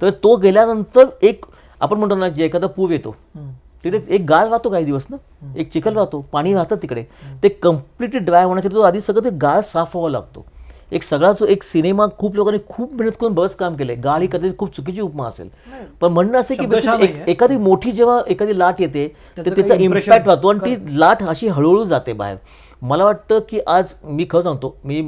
[0.00, 1.44] तर तो गेल्यानंतर एक
[1.80, 3.14] आपण म्हणतो ना जे एखादा पूर येतो
[3.84, 5.16] तिकडे एक गाळ राहतो काही दिवस ना?
[5.56, 7.04] एक चिखल राहतो पाणी राहतं तिकडे.
[7.42, 10.46] ते कम्प्लिटली ड्राय होण्यासाठी तो आधी सगळं ते गाळ साफ व्हावं लागतो.
[10.92, 13.94] एक सगळा जो एक सिनेमा खूप लोकांनी खूप मेहनत करून बरंच काम केलंय.
[13.94, 15.48] गाळ ही कदाचित खूप चुकीची उपमा असेल.
[16.00, 17.06] पण म्हणणं असं की.
[17.30, 21.84] एखादी मोठी जेव्हा एखादी लाट येते तर त्याचं इम्पॅक्ट राहतो आणि ती लाट अशी हळूहळू
[21.84, 22.36] जाते बाहेर.
[22.82, 25.00] मला वाटतं की आज मी खरं सांगतो मी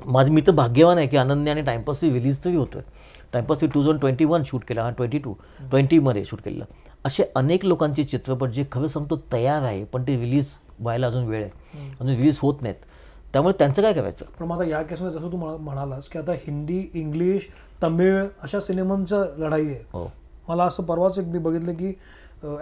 [0.00, 2.82] माझं मी तर भाग्यवान आहे की आणि टाइमपास रिलीज तरी होतोय.
[3.32, 5.32] Timepass two thousand twenty one shoot केला हा ट्वेंटी टू
[5.70, 6.64] ट्वेंटीमध्ये शूट केलेला.
[7.04, 11.42] असे अनेक लोकांचे चित्रपट जे खरं सांगतो तयार आहे पण ते रिलीज व्हायला अजून वेळ
[11.42, 11.50] आहे.
[12.00, 12.76] अजून रिलीज होत नाहीत.
[13.34, 14.24] त्यामुळे त्यांचं काय करायचं?
[14.40, 17.48] पण आता या केसमध्ये जसं तू म्हणा- म्हणालास की आता हिंदी इंग्लिश
[17.82, 19.84] तमिळ अशा सिनेमांचं लढाई आहे.
[19.92, 20.10] हो.
[20.48, 21.92] मला असं परवाच एक मी बघितलं की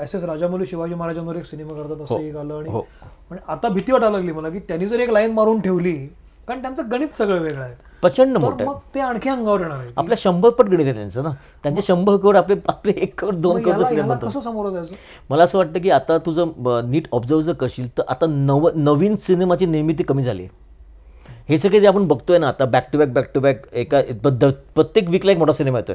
[0.00, 2.80] एस एस राजामौली शिवाजी महाराजांवर एक सिनेमा करतात असं एक आलं आणि हो.
[3.02, 5.94] म्हणजे आता भीती वाटायला लागली मला की त्यांनी जर एक लाईन मारून ठेवली
[6.48, 7.74] कारण त्यांचं गणित सगळं वेगळं आहे.
[8.02, 8.64] प्रचंड मोठं आहे.
[8.66, 11.30] मग ते आणखी अंगावर येणार आहे आपल्या शंभर पट गणित आहे त्यांचं ना.
[11.62, 13.74] त्यांचे शंभर करोड आपले आपले एक करोड दोन करोड
[14.16, 14.94] कसं सामोरं जायचं?
[15.30, 16.50] मला असं वाटतं की आता तुझं
[16.90, 20.61] नीट ऑब्झर्व जर करशील तर आता नव नवीन सिनेमाची निर्मिती कमी झाली आहे.
[21.48, 24.00] हे सगळे जे आपण बघतोय ना आता back to back back to back एका
[24.74, 25.94] प्रत्येक वीकला एक मोठा सिनेमा येतोय.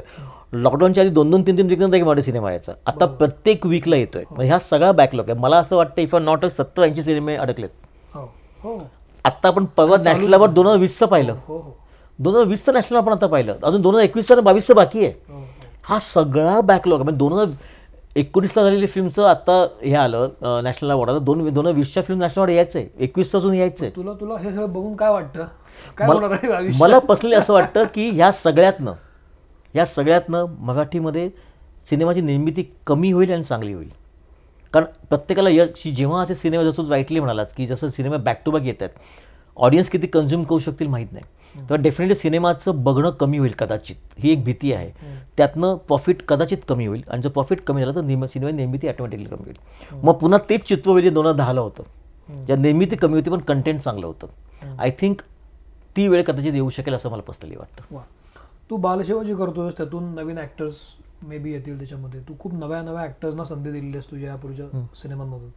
[0.52, 2.72] लॉकडाऊनच्या आधी दोन दोन तीन तीन वीकनंतर एक मोठा सिनेमा यायचा.
[2.86, 4.24] आता प्रत्येक वीकला येतोय.
[4.38, 5.38] ह्या सगळा बॅकलॉग आहे.
[5.40, 7.68] मला असं वाटतं इफ आर नॉट सत्तर ऐंशी सिनेमे अडकलेत.
[8.14, 8.28] हो
[8.64, 8.78] हो.
[9.24, 11.34] आत्ता आपण परवा नॅशनलवर दोन हजार वीसचं पाहिलं.
[11.46, 11.76] हो हो.
[12.18, 13.54] दोन हजार वीसचं नॅशनल आपण आता पाहिलं.
[13.62, 15.12] अजून दोन हजार एकवीसचं आणि बावीसचं बाकी आहे.
[15.84, 17.48] हा सगळा बॅकलॉग म्हणजे दोन हजार
[18.18, 19.52] एकोणीसला झालेली फिल्मचं आता
[19.82, 21.10] हे आलं नॅशनल अवॉर्ड.
[21.10, 24.38] आता दोन दोन वीसच्या फिल्म नॅशनल अवॉर्ड यायचं आहे एकवीसचं अजून यायचं आहे तुला तुला
[24.38, 25.44] हे सगळं बघून काय वाटतं?
[26.78, 28.92] मला पर्सनली असं वाटतं की ह्या सगळ्यातनं
[29.74, 31.28] ह्या सगळ्यातनं मराठीमध्ये
[31.88, 33.88] सिनेमाची निर्मिती कमी होईल आणि चांगली होईल.
[34.72, 38.64] कारण प्रत्येकाला यश जेव्हा असे सिनेमा जसं राईटली म्हणालास की जसं सिनेमा बॅक टू बॅक
[38.64, 39.26] येत आहेत
[39.58, 41.24] ऑडियन्स किती कन्झ्युम करू शकतील माहीत नाही.
[41.70, 43.96] तर डेफिनेटली सिनेमाचं बघणं कमी होईल कदाचित.
[44.18, 44.90] ही एक भीती आहे.
[45.36, 49.24] त्यातनं प्रॉफिट कदाचित कमी होईल आणि जर प्रॉफिट कमी झालं तर निम सिनेमा निर्मिती ऑटोमॅटिकली
[49.24, 49.56] कमी होईल.
[50.02, 51.82] मग पुन्हा तेच चित्व म्हणजे दोन हजार दहाला होतं.
[52.46, 54.26] ज्या निर्मिती कमी होती पण कंटेंट चांगलं होतं.
[54.78, 55.20] आय थिंक
[55.96, 57.96] ती वेळ कदाचित येऊ शकेल असं मला पर्सनली वाटतं.
[58.70, 60.74] तू बालशिवाजी करतोयस त्यातून नवीन ऍक्टर्स
[61.28, 62.20] मे बी येतील त्याच्यामध्ये.
[62.20, 65.48] तू खूप नव्या नव्या ऍक्टर्सना संधी दिलेली आहेस तुझ्या यापूर्वीच्या सिनेमांमधून.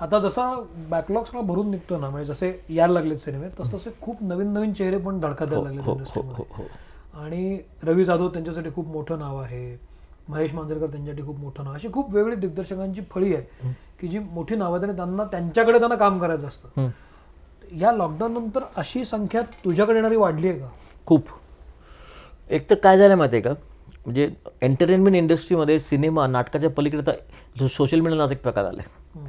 [0.00, 0.52] आता जसा
[0.90, 4.72] बॅकलॉग सगळा भरून निघतो ना म्हणजे जसे यायला लागलेत सिनेमे तस तसे खूप नवीन नवीन
[4.72, 6.66] चेहरे पण धडकत यायला लागलेत इंडस्ट्रीमध्ये
[7.22, 9.76] आणि रवी जाधव त्यांच्यासाठी खूप मोठं नाव आहे.
[10.28, 14.56] महेश मांजरेकर त्यांच्यासाठी खूप मोठं नाव अशी खूप वेगळी दिग्दर्शकांची फळी आहे की जी मोठी
[14.56, 16.88] नावं आहेत आणि त्यांना त्यांच्याकडे त्यांना काम करायचं असतं.
[17.72, 20.68] या लॉकडाऊन नंतर अशी संख्या तुझ्याकडे येणारी वाढली आहे का?
[21.06, 21.28] खूप.
[22.50, 23.52] एक तर काय झालं माहिती आहे का?
[24.04, 24.28] म्हणजे
[24.62, 29.24] एंटरटेनमेंट इंडस्ट्रीमध्ये सिनेमा नाटकाच्या पलीकडे तर सोशल मीडिया नावाचा एक प्रकार आला आहे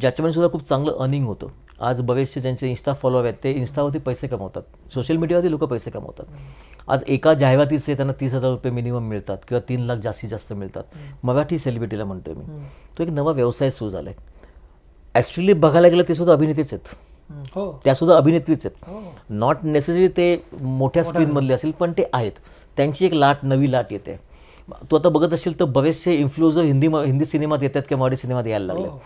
[0.00, 1.46] ज्याच्यामध्ये सुद्धा खूप चांगलं अर्निंग होतं.
[1.80, 4.62] आज बरेचसे ज्यांचे इन्स्टा फॉलोअर आहेत ते इन्स्टावरती पैसे कमवतात.
[4.94, 6.24] सोशल मीडियावरती लोक पैसे कमवतात.
[6.88, 10.82] आज एका जाहिरातीचे त्यांना तीस हजार रुपये मिनिमम मिळतात किंवा तीन लाख जास्तीत जास्त मिळतात.
[11.22, 12.44] मराठी सेलिब्रिटीला म्हणतोय मी.
[12.98, 14.32] तो एक नवा व्यवसाय सुरू झाला आहे
[15.14, 16.94] ॲक्च्युली बघायला गेलं ते सुद्धा अभिनेतेच आहेत.
[17.54, 17.80] हो.
[17.84, 18.90] त्या सुद्धा अभिनेत्रीच आहेत.
[18.90, 19.14] हो.
[19.30, 22.32] नॉट नेसेसरी ते मोठ्या स्क्रीनमधले असेल पण ते आहेत.
[22.76, 24.33] त्यांची एक लाट नवी लाट येते.
[24.90, 28.66] तू आता बघत असेल तर बरेचसे इन्फ्लुएन्सर हिंदी हिंदी सिनेमात येतात किंवा मराठी सिनेमात यायला
[28.66, 28.86] लागले.
[28.88, 28.98] हो.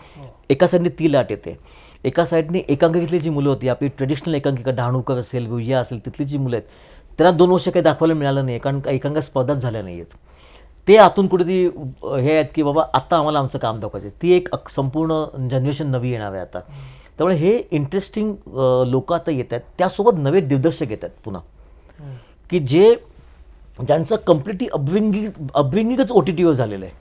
[0.49, 1.57] एका साईडने ती लाट येते.
[2.03, 6.37] एका साईडने एकांकिकेतली जी मुलं होती आपली ट्रेडिशनल एकांकिका डहाणूकर असेल गुह्या असेल तिथली जी
[6.37, 9.95] मुलं आहेत त्यांना दोन वर्ष काही दाखवायला मिळालं नाही कारण का एकांका स्पर्धाच झाल्या नाही
[9.95, 10.15] आहेत
[10.87, 15.47] ते आतून कुठेतरी हे आहेत की बाबा आता आम्हाला आमचं काम दाखवायचं ती एक संपूर्ण
[15.49, 16.59] जनरेशन नवी येणार आहे आता.
[17.17, 18.33] त्यामुळे हे इंटरेस्टिंग
[18.87, 19.63] लोक आता येत आहेत.
[19.77, 21.41] त्यासोबत नवे दिग्दर्शक येत आहेत पुन्हा.
[22.49, 22.95] की जे
[23.87, 26.93] ज्यांचं कम्प्लिटली अपब्रिंगिंग अपब्रिंगिंगच ओ टी टीवर झालेलं आहे.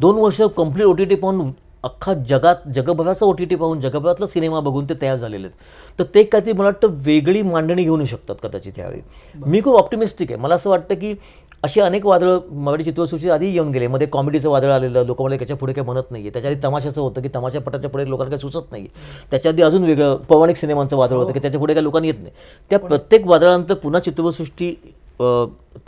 [0.00, 1.50] दोन वर्ष कंप्लीट ओ टी टी पाहून
[1.84, 5.58] अख्खा जगात जगभराचा ओ टी टी पाहून जगभरातला सिनेमा बघून ते तयार झालेले आहेत.
[5.98, 9.00] तर ते काहीतरी मला वाटतं वेगळी मांडणी घेऊन येऊ शकतात कदाचित यावेळी
[9.46, 10.40] मी खूप ऑप्टिमिस्टिक आहे.
[10.40, 11.14] मला असं वाटतं की
[11.62, 13.86] अशी अनेक वादळं मराठी चित्रसृष्टी आधी येऊन गेले.
[13.86, 17.22] मध्ये कॉमेडीचं वादळ आलेलं लोक मला त्याच्या पुढे काही म्हणत नाही त्याच्या आधी तमाशाचं होतं
[17.22, 18.86] की तमाशा पटाच्या पुढे लोकांना काही सुचत नाही
[19.30, 22.32] त्याच्या आधी अजून वेगळं पौराणिक सिनेमांचं वादळ होतं की त्याच्या पुढे काही लोकांना येत नाही.
[22.70, 24.88] त्या प्रत्येक वादळानंतर पुन्हा चित्रपटसृष्टी अ,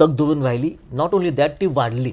[0.00, 0.70] तग धरून राहिली.
[0.92, 2.12] नॉट ओन्ली दॅट ती वाढली.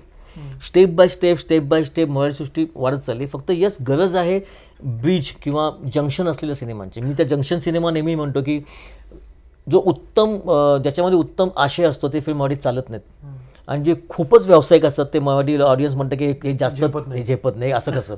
[0.68, 3.28] Step by step step by step Marathi सृष्टी वाढत चालली.
[3.28, 4.40] फक्त यस गरज आहे
[4.84, 7.02] ब्रिज किंवा जंक्शन असलेल्या सिनेमांची.
[7.02, 8.62] मी त्या जंक्शन सिनेमा नेहमी म्हणतो की
[9.72, 10.36] जो उत्तम
[10.84, 13.26] ज्याच्यामध्ये उत्तम आशय असतो ते फिल्म मराठीत चालत नाहीत.
[13.68, 16.78] आणि जे खूपच व्यावसायिक असतात ते मराठी ऑडियन्स म्हणतं की हे- जास्त
[17.28, 17.72] झेपत नाही.
[17.72, 18.16] असं कसं?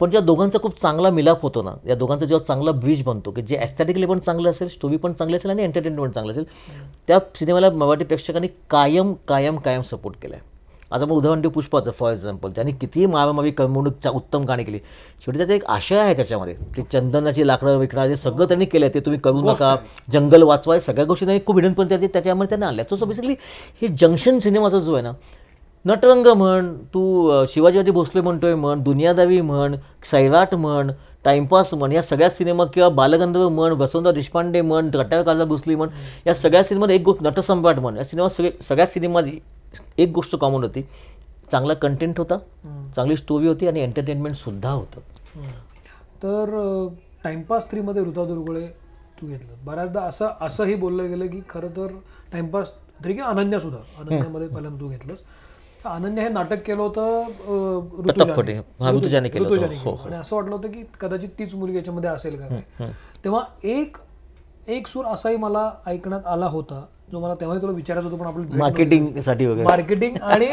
[0.00, 3.42] पण ज्या दोघांचा खूप चांगला मिलाप होतो ना या दोघांचा जेव्हा चांगला ब्रिज बनतो की
[3.42, 6.44] जे ॲस्थेटिकली पण चांगलं असेल स्टोरी पण चांगली असेल आणि एंटरटेनमेंट चांगलं असेल
[7.08, 10.54] त्या सिनेमाला मराठी प्रेक्षकांनी कायम कायम कायम सपोर्ट केला आहे
[10.90, 14.78] आता आपण उदाहरण देऊ पुष्पाचं फॉर एक्झाम्पल त्यांनी कितीही मावामावी करमणूक चा- उत्तम गाणी केली
[15.24, 19.00] शेवटी त्याचा एक आशय आहे त्याच्यामध्ये ते चंदनाची लाकडं विकणार हे सगळं त्यांनी केलं ते
[19.00, 19.74] तुम्ही करू नका
[20.12, 22.84] जंगल वाचवाय सगळ्या गोष्टी त्यांनी खूप हिडन पण त्याच्या त्याच्यामध्ये त्यांनी आणल्या.
[22.90, 23.34] सो बेसिकली
[23.82, 25.12] हे जंक्शन सिनेमाचा जो आहे ना
[25.86, 29.74] नटरंग म्हण तू शिवाजीवादी भोसले म्हणतोय म्हण दुनियादावी म्हण
[30.10, 30.90] सैराट म्हण
[31.24, 35.88] टाइमपास म्हण या सगळ्या सिनेमा किंवा बालगंधर्व म्हण वसंतराव देशपांडे म्हण कट्ट्यावर काळजा भोसले म्हण
[36.26, 39.22] या सगळ्या सिनेमात एक गोष्ट नटसम्राट म्हण या सिनेमा सगळे सगळ्या सिनेमात
[39.98, 40.82] एक गोष्ट कॉमन होती.
[41.52, 42.38] चांगला कंटेंट होता
[42.96, 45.00] चांगली स्टोरी होती आणि एंटरटेनमेंटसुद्धा होतं.
[46.22, 46.88] तर
[47.24, 48.66] टाइमपास थ्रीमध्ये ऋता दुर्गुळे
[49.20, 49.54] तू घेतलं.
[49.64, 51.96] बऱ्याचदा असं असंही बोललं गेलं की खरं तर
[52.32, 52.72] टाइमपास
[53.02, 55.18] थ्री की अनन्या सुद्धा अनन्यामध्ये पहिल्यांदा तू घेतलंस.
[55.86, 57.22] अनन्या हे नाटक केलं होतं
[58.00, 58.32] ऋतुजाने.
[58.80, 58.90] हा,
[59.28, 59.90] केलं हो.
[60.06, 62.46] आणि असं वाटलं होतं की कदाचित तीच मुलगी याच्यामध्ये असेल का
[63.24, 63.96] तेव्हा एक
[64.68, 68.58] एक सूर असाही मला ऐकण्यात आला होता जो मला तेव्हा तुला विचारायचं होतं पण आपलं
[68.58, 69.64] मार्केटिंगसाठी वगैरे.
[69.64, 70.46] मार्केटिंग आणि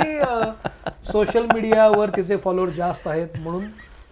[1.12, 3.63] सोशल मीडियावर तिचे फॉलोअर जास्त आहेत म्हणून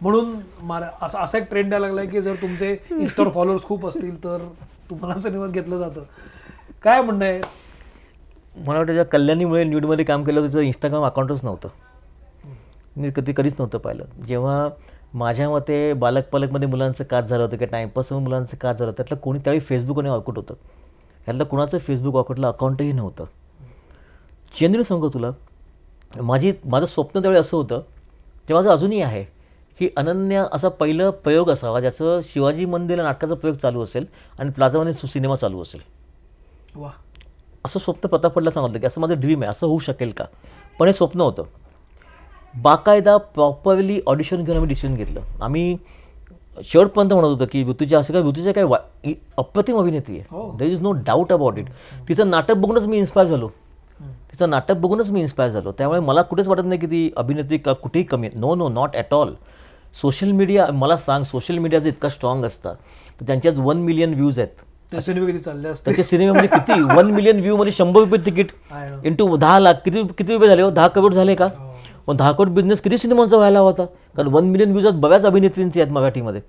[0.01, 4.23] म्हणून मार- असा असा एक ट्रेंड यायला लागलाय की जर तुमचे इन्स्टावर फॉलोअर्स खूप असतील
[4.23, 4.37] तर
[4.89, 6.03] तुम्हाला सिनेमात घेतलं जातं.
[6.83, 7.41] काय म्हणणं आहे?
[8.57, 11.69] मला वाटतं ज्या कल्याणीमुळे न्यूडमध्ये काम केलं त्याचं इंस्टाग्राम अकाउंटच नव्हतं.
[12.97, 14.05] मी कधी कधीच नव्हतं पाहिलं.
[14.27, 14.69] जेव्हा
[15.13, 19.39] माझ्या मते बालक पालकमध्ये मुलांचं काच झालं होतं किंवा टाईमपासमध्ये मुलांचं काच झालं त्यातलं कोणी
[19.39, 20.53] त्यावेळी फेसबुक आणि होतं.
[21.25, 23.25] त्यातलं कुणाचं फेसबुक ऑर्कुटला अकाउंटही नव्हतं.
[24.59, 25.31] जेन्युन सांगू तुला?
[26.21, 27.81] माझी माझं स्वप्न त्यावेळी असं होतं
[28.49, 29.23] ते माझं अजूनही आहे
[29.79, 34.05] की अनन्य असा पहिलं प्रयोग असावा ज्याचं शिवाजी मंदिर नाटकाचा प्रयोग चालू असेल
[34.39, 35.81] आणि प्लाझामध्ये सिनेमा चालू असेल.
[36.75, 36.89] वा.
[37.65, 40.25] असं स्वप्न प्रतापडला सांगितलं की असं माझं ड्रीम आहे असं होऊ शकेल का?
[40.79, 41.43] पण हे स्वप्न होतं.
[42.53, 45.21] बाकायदा प्रॉपरली ऑडिशन घेऊन आम्ही डिसिजन घेतलं.
[45.41, 45.77] आम्ही
[46.63, 48.77] शेवटपर्यंत म्हणत होतो की ऋतुजा असं काय ऋतुजा काय वा
[49.37, 50.57] अप्रतिम अभिनेत्री आहे.
[50.57, 51.69] There is no doubt about it
[52.07, 53.47] तिचं नाटक बघूनच मी इन्स्पायर झालो.
[54.31, 55.71] तिचं नाटक बघूनच मी इन्स्पायर झालो.
[55.77, 59.13] त्यामुळे मला कुठेच वाटत नाही की ती अभिनेत्री का कुठेही कमी no no not at
[59.13, 59.33] all
[60.01, 62.75] social media मला सांग सोशल मीडिया जर इतका स्ट्रॉंग असतात
[63.19, 64.63] तर त्यांच्यात वन मिलियन व्ह्यूज आहेत.
[64.91, 66.81] ते सिनेमे किती चालले असते त्याच्या सिनेमामध्ये किती?
[66.95, 68.47] वन मिलियन व्ह्यू मध्ये शंभर रुपये तिकीट.
[69.05, 69.73] इंटू दहा लाख.
[69.85, 70.69] किती किती रुपये झाले हो?
[70.69, 71.47] दहा करोड झाले का?
[72.07, 73.85] पण दहा करोड बिझनेस किती सिनेमांचा व्हायला होता?
[74.17, 76.41] कारण वन मिलियन व्ह्यूज बऱ्याच अभिनेत्रींचे आहेत मराठीमध्ये.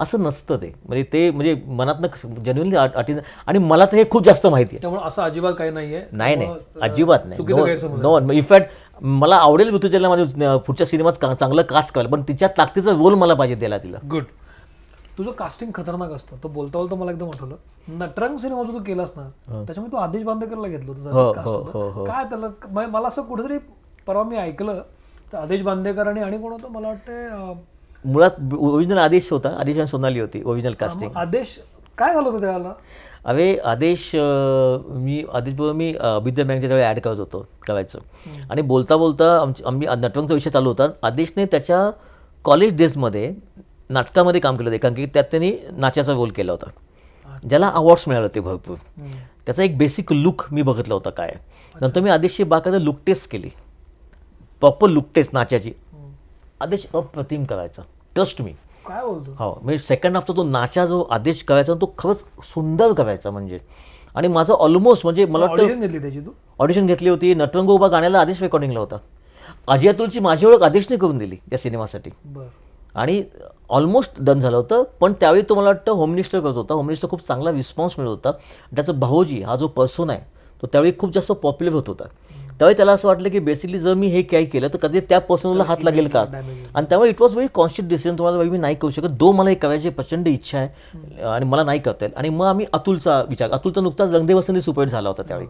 [0.00, 0.72] असं नसतं ते.
[0.86, 4.80] म्हणजे ते म्हणजे मनातनं जेन्युनली आणि मला तर हे खूप जास्त माहिती आहे.
[4.80, 6.02] त्यामुळे असं अजिबात काही नाहीये.
[6.12, 6.48] नाही नाही.
[6.48, 8.00] त्यामुळं, अजिबात नाही.
[8.02, 13.14] नो इनफॅक्ट मला आवडेल ऋतुजाला माझ्या पुढच्या सिनेमात चांगलं कास्ट करायला पण तिच्या ताकदीचा रोल
[13.14, 13.98] मला पाहिजे द्यायला तिला.
[14.10, 14.24] गुड
[15.18, 17.54] तुझं कास्टिंग खतरनाक असतं तर बोलता बोलता मला एकदम आठवलं.
[17.90, 21.70] नटरंग सिनेमा जो तू केलास ना त्याच्यामध्ये तू आदेश बांदेकरला घेतलं होतं हो, होतं.
[21.72, 22.04] हो, हो.
[22.04, 23.58] काय त्याला म- मला असं कुठेतरी
[24.06, 24.80] परवा मी ऐकलं
[25.32, 26.68] तर आदेश बांदेकर आणि कोण होतं?
[26.68, 27.52] मला वाटतं
[28.04, 31.58] मुळात ओरिजिनल आदेश होता आदेश आणि सोनाली होती ओरिजिनल कास्टिंग आदेश
[31.98, 32.72] काय झालं होतं त्याला
[33.24, 37.98] अरे आदेश मी आदेश बरोबर मी अभिद्या बँकच्या त्यावेळी ॲड करत होतो करायचं.
[38.50, 41.90] आणि बोलता बोलता आमची आम्ही नटवंगचा विषय चालू होता आदेशने त्याच्या
[42.44, 43.32] कॉलेज डेजमध्ये
[43.90, 46.70] नाटकामध्ये काम केलं होतं कारण की त्यात त्यांनी नाचाचा रोल केला होता.
[47.48, 48.76] ज्याला अवॉर्ड्स मिळाले होते भरपूर.
[49.46, 51.34] त्याचा एक बेसिक लुक मी बघितला होता काय.
[51.80, 53.48] नंतर मी आदेशची बाकायदा लुक टेस्ट केली.
[54.60, 55.72] प्रॉपर लुक टेस्ट नाचाची.
[56.60, 57.82] आदेश अप्रतिम करायचा.
[58.14, 58.52] ट्रस्ट मी
[58.86, 59.32] काय बोलतो?
[59.38, 63.58] हो म्हणजे सेकंड हाफचा तो नाचा जो आदेश करायचा तो खरंच सुंदर करायचा म्हणजे.
[64.14, 66.30] आणि माझं ऑलमोस्ट म्हणजे मला ऑडिशन घेतली त्याची तू?
[66.58, 67.34] ऑडिशन घेतली होती.
[67.34, 68.96] नटरंग उभा गाण्याला आदेश रेकॉर्डिंगला होता.
[69.68, 72.10] अजय अतुलची माझी ओळख आदेशने करून दिली त्या सिनेमासाठी.
[72.24, 72.46] बर.
[72.98, 73.22] आणि
[73.68, 74.82] ऑलमोस्ट डन झालं होतं.
[75.00, 76.74] पण त्यावेळी तुम्हाला वाटतं होम मिनिस्टर करत होता.
[76.74, 78.30] होम मिनिस्टर खूप चांगला रिस्पॉन्स मिळत होता.
[78.74, 80.20] त्याचा भाऊजी हा जो पर्सन आहे
[80.62, 82.04] तो त्यावेळी खूप जास्त पॉप्युलर होत होता.
[82.58, 85.64] त्यावेळी त्याला असं वाटलं की बेसिकली जर मी हे काय केलं तर कधी त्या पर्सनला
[85.64, 86.24] हात लागेल का?
[86.74, 89.08] आणि त्यामुळे it was very conscious decision तुम्हाला मी नाही करू शकत.
[89.08, 91.22] दो मला हे करायची प्रचंड इच्छा आहे.
[91.24, 95.08] आणि मला नाही करता येईल आणि मग आम्ही अतुलचा विचार अतुलचा नुकताच रंगदे वसंती झाला
[95.08, 95.48] होता त्यावेळी.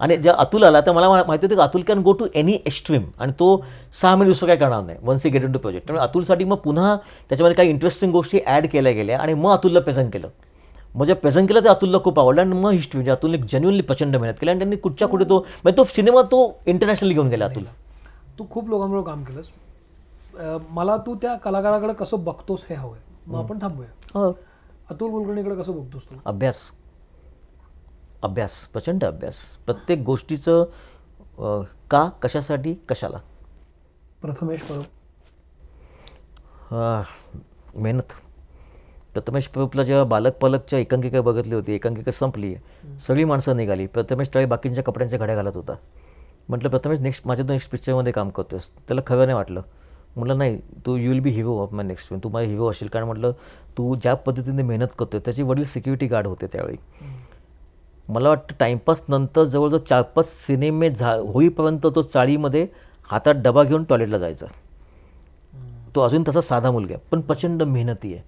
[0.00, 3.04] आणि जेव्हा अतुल आला तर मला माहिती होतं की Atul can go to any extreme
[3.18, 6.44] आणि तो सहा महिने दुसरं काय करणार नाही once get into project त्यामुळे अतुलसाठी
[6.44, 6.96] मग पुन्हा
[7.28, 10.28] त्याच्यामध्ये काही इंटरेस्टिंग गोष्टी ॲड केल्या गेल्या आणि मग अतुलला प्रेझेंट केलं.
[10.94, 14.16] मग जेव्हा प्रेझेंट केलं ते अतुलला खूप आवडलं आणि मग हिस्ट्री म्हणजे अतुलने जेन्युअनली प्रचंड
[14.16, 17.64] मेहनत केली आणि त्यांनी कुठच्या कुठे तो म्हणजे तो सिनेमा तो इंटरनॅशनली घेऊन गेला अतुल.
[18.38, 19.46] तू खूप लोकांबरोबर काम केलंस.
[20.70, 22.98] मला तू त्या कलाकाराकडे कसं बघतोस हे हवंय.
[23.26, 23.88] मग आपण थांबूया.
[24.14, 24.30] हो.
[24.90, 26.16] अतुल कुलकर्णीकडे कसं बघतोस तू?
[26.24, 26.60] अभ्यास.
[28.22, 29.40] अभ्यास प्रचंड अभ्यास.
[29.66, 30.64] प्रत्येक गोष्टीचं
[31.90, 33.18] का कशासाठी कशाला?
[34.22, 34.82] प्रथमेश परब
[36.70, 37.02] अ,
[37.76, 38.12] मेहनत.
[39.14, 42.54] प्रथमेश प्रभूला जेव्हा बालक पालकच्या एकांकिका बघितली होती एकांकिका संपली
[43.00, 43.86] सगळी माणसं निघाली.
[43.86, 45.74] प्रथमेश त्यावेळी बाकींच्या कपड्यांच्या घड्या घालत होता.
[46.48, 49.62] म्हटलं प्रथमेश नेक्स्ट माझ्या नेक्स्ट पिक्चरमध्ये काम करतोस त्याला खरं नाही वाटलं.
[50.16, 52.88] म्हटलं नाही तू you will be hero of my next film तू माझा हिरो असेल.
[52.88, 53.32] कारण म्हटलं
[53.78, 56.76] तू ज्या पद्धतीने मेहनत करतोय त्याचे वडील सिक्युरिटी गार्ड होते त्यावेळी.
[58.08, 62.66] मला वाटतं टाईमपास नंतर जवळजवळ चार पाच सिनेमे झा होईपर्यंत तो चाळीमध्ये
[63.10, 64.46] हातात डबा घेऊन टॉयलेटला जायचा.
[65.94, 68.22] तो अजून तसा साधा मुलगा आहे पण प्रचंड मेहनती आहे.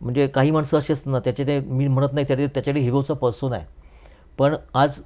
[0.00, 3.64] म्हणजे काही माणसं अशी असतात ना त्याच्याने मी म्हणत नाही त्याच्या त्याच्याकडे हिरोचा पर्सून आहे.
[4.38, 5.00] पण आज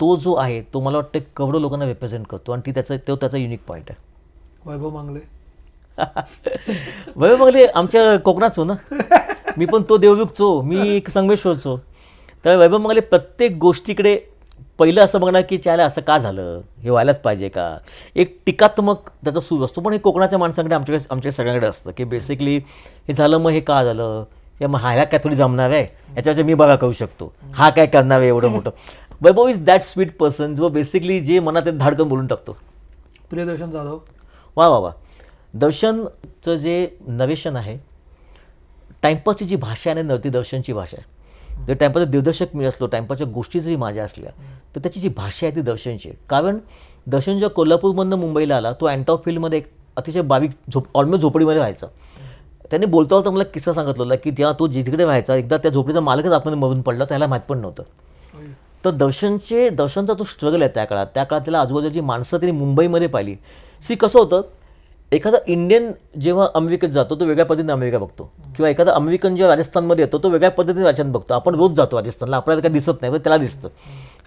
[0.00, 3.38] तो जो आहे तो मला वाटतं कवडो लोकांना रिप्रेझेंट करतो आणि ती त्याचा तो त्याचा
[3.38, 4.02] युनिक पॉईंट आहे.
[4.70, 5.20] वैभव मांगले.
[7.16, 8.74] वय मगले आमच्या कोकणाचो ना?
[9.56, 11.76] मी पण तो देवयुगचो मी एक संगमेश्वरचो.
[12.44, 14.16] तर वैभव मगले प्रत्येक गोष्टीकडे
[14.78, 16.60] पहिलं असं बघणार की त्याला असं का झालं?
[16.82, 17.76] हे व्हायलाच पाहिजे का?
[18.16, 19.80] एक टीकात्मक त्याचा सूर असतो.
[19.80, 22.56] पण हे कोकणाच्या माणसांकडे आमच्याकडे आमच्याकडे सगळ्यांकडे असतं की बेसिकली
[23.08, 24.24] हे झालं मग हे का झालं?
[24.60, 25.86] या मग ह्याला काय थोडी जमणार आहे?
[26.16, 27.32] याच्यावर मी बघा करू शकतो.
[27.54, 28.70] हा काय करणार आहे एवढं मोठं?
[29.22, 32.56] Vaibhav is that sweet person जो बेसिकली जे मनात धाडकन बोलून टाकतो.
[33.30, 33.98] प्रियदर्शन जाधव.
[34.56, 34.90] वा वा वा.
[35.54, 37.78] दर्शनचं जे नरेशन आहे
[39.02, 41.12] टाइमपासची जी भाषा आहे ना ती दर्शनची भाषा आहे
[41.66, 44.30] जर टाइमपासचा दिग्दर्शक मी असलो टाइमपासच्या गोष्टी जरी माझ्या असल्या
[44.74, 46.58] तर त्याची जी भाषा आहे ती दर्शनची कारण
[47.06, 51.86] दर्शन जेव्हा कोल्हापूरमधनं मुंबईला आला तो अँटॉप फील्डमध्ये एक अतिशय बारीक झोप ऑलमोस्ट झोपडीमध्ये व्हायचा.
[52.70, 56.32] त्यांनी बोलता बोलता मला किस्सा सांगितलेला की जेव्हा तो जिकडे व्हायचा एकदा त्या झोपडीचा मालकच
[56.32, 57.82] आतमध्ये मरून पडला त्याला माहीत पण नव्हतं.
[58.84, 63.08] तर दर्शनचे दर्शनचा जो स्ट्रगल आहे त्या काळात त्या काळात त्याला आजूबाजूची माणसं त्यांनी मुंबईमध्ये
[63.08, 63.36] पाहिली.
[63.82, 64.42] सी कसं होतं?
[65.12, 65.90] एखादा इंडियन
[66.20, 68.24] जेव्हा अमेरिकेत जातो तो वेगळ्या पद्धतीने अमेरिका बघतो.
[68.56, 71.34] किंवा एखादा अमेरिकन जेव्हा राजस्थानमध्ये येतो तो वेगळ्या पद्धतीने राजस्थान बघतो.
[71.34, 73.68] आपण रोज जातो राजस्थानला आपल्याला काही दिसत नाही पण त्याला दिसतं.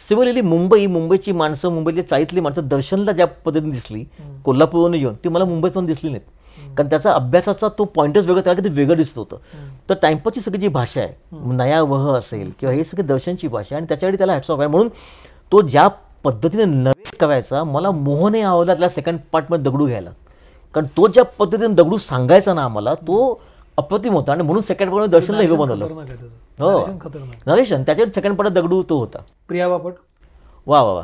[0.08, 4.04] सिमिलरली मुंबई मुंबईची माणसं मुंबईतली चाळीतली माणसं दर्शनला ज्या पद्धतीने दिसली
[4.46, 6.76] कोल्हापूरवरून येऊन ती मला मुंबईत पण दिसली नाहीत.
[6.78, 9.38] कारण त्याचा अभ्यासाचा तो पॉईंटच वेगळा त्याला किती वेगळं दिसत होतं.
[9.90, 13.80] तर टाइमपासची सगळी जी भाषा आहे नया वह असेल किंवा हे सगळे दर्शनची भाषा आहे
[13.82, 14.68] आणि त्याच्याकडे त्याला हॅट्स ऑफ आहे.
[14.68, 14.90] म्हणून
[15.52, 15.88] तो ज्या
[16.24, 20.10] पद्धतीने नरेट करायचा मला मोहने आवडला त्याला सेकंड पार्टमध्ये दगडू घ्यायला.
[20.78, 23.18] कारण तो ज्या पद्धतीने दगडू सांगायचा ना आम्हाला तो
[23.78, 24.32] अप्रतिम होता.
[24.32, 25.86] आणि म्हणून सेकंड पार्टमध्ये दर्शनला हिरो बनवलं.
[26.60, 26.86] हो.
[27.48, 29.20] नरेशन त्याच्यात सेकंड पार्ट दगडू तो होता.
[29.48, 29.94] प्रिया बापट.
[30.68, 31.04] वा वा वा.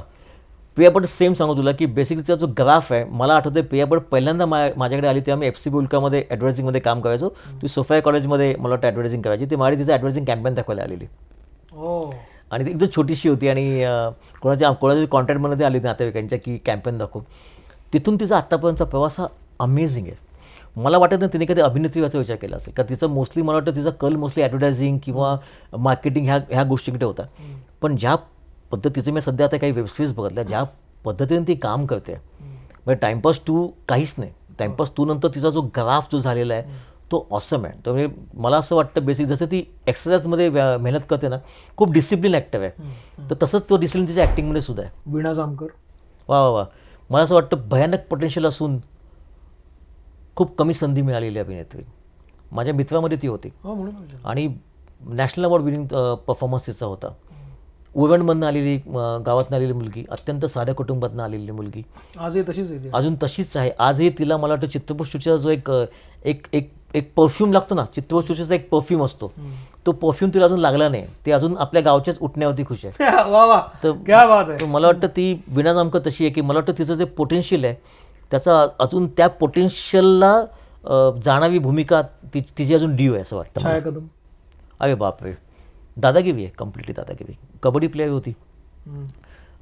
[0.77, 5.07] प्रियापट सेम सांगू तुला की बेसिकलीचा जो ग्राफ आहे मला आठवते प्रियापट पहिल्यांदा मा माझ्याकडे
[5.07, 7.29] आली तेव्हा मी एफ सी बुलकामध्ये ॲडव्हर्टिंगमध्ये काम करायचो.
[7.61, 9.45] ती सोफाया कॉलेजमध्ये मला वाटतं ॲडव्हर्टिंग करायची.
[9.45, 11.05] ती माझी तिचं ॲडव्हर्टिंग कॅम्पेन दाखवायला आलेली.
[11.71, 12.13] हो
[12.51, 13.83] आणि ती एकदम छोटीशी होती आणि
[14.41, 17.19] कोणाच्या कोणाच्या कॉन्टॅक्टमध्ये आली होती नातेवाईकांच्या की कॅम्पेन दाखव.
[17.93, 19.27] तिथून तिचा आत्तापर्यंतचा प्रवास हा
[19.59, 20.15] अमेझिंग आहे.
[20.75, 22.73] मला वाटत नाही तिने कधी अभिनेत्री व्हायचा विचार केला असेल.
[22.73, 25.37] का तिचं मोस्टली मला वाटतं तिचा कल मोस्टली ॲडव्हर्टायझिंग किंवा
[25.77, 27.23] मार्केटिंग ह्या ह्या गोष्टीकडे होता.
[27.81, 28.15] पण ज्या
[28.71, 30.63] पद्धतीचे मी सध्या आता काही वेबसिरीज बघितल्या ज्या
[31.05, 34.31] पद्धतीने ती काम करते म्हणजे टाइमपास टू काहीच नाही.
[34.59, 36.63] टाइमपास टू नंतर तिचा जो ग्राफ जो झालेला आहे
[37.11, 37.73] तो ऑसम आहे.
[37.85, 41.35] तर म्हणजे मला असं वाटतं बेसिक जसं ती एक्सरसाइजमध्ये व्या- मेहनत करते ना
[41.77, 42.83] खूप डिसिप्लिन ॲक्टिव्ह आहे.
[43.29, 44.91] तर तसंच तो डिसिप्लिन तिच्या ॲक्टिंगमध्ये सुद्धा आहे.
[45.05, 45.65] वीणा जामकर.
[46.27, 46.65] वा वा वा.
[47.09, 48.77] मला असं वाटतं भयानक पोटेन्शियल असून
[50.35, 51.81] खूप कमी संधी मिळालेली अभिनेत्री.
[52.51, 53.47] माझ्या मित्रामध्ये ती होती.
[53.63, 53.87] हो.
[54.25, 54.53] आणि
[55.01, 57.07] नॅशनल अवॉर्ड विनिंग परफॉर्मन्स तिचा होता.
[57.95, 58.77] उरणमधनं आलेली
[59.25, 61.83] गावातनं आलेली मुलगी अत्यंत साध्या कुटुंबातनं आलेली मुलगी.
[62.19, 62.89] आजही तशीच आहे.
[62.93, 63.71] अजून तशीच आहे.
[63.79, 65.69] आजही तिला मला वाटतं चित्रपटसृष्टीचा जो एक
[66.25, 69.33] एक एक एक परफ्यूम लागतो ना चित्रपटसृष्टीचा एक परफ्यूम असतो.
[69.85, 71.05] तो परफ्यूम तिला अजून लागला नाही.
[71.25, 73.03] ते अजून आपल्या गावच्याच उठण्यावरती खुश आहे.
[73.31, 73.61] वा वा.
[73.83, 74.57] तर- क्या बात आहे.
[74.61, 77.75] तर मला वाटतं ती विना नामकं तशी आहे की मला वाटतं तिचं जे पोटेन्शियल आहे
[78.33, 80.45] त्याचा अजून त्या पोटेन्शियलला
[81.23, 82.01] जाणावी भूमिका
[82.33, 84.05] ती तिची अजून ड्यू आहे असं वाटतं कदम
[84.79, 85.33] अरे बापरे.
[85.97, 87.33] दादागिरी आहे कम्प्लिटली दादागिरी.
[87.63, 88.33] कबड्डी प्लेअर होती.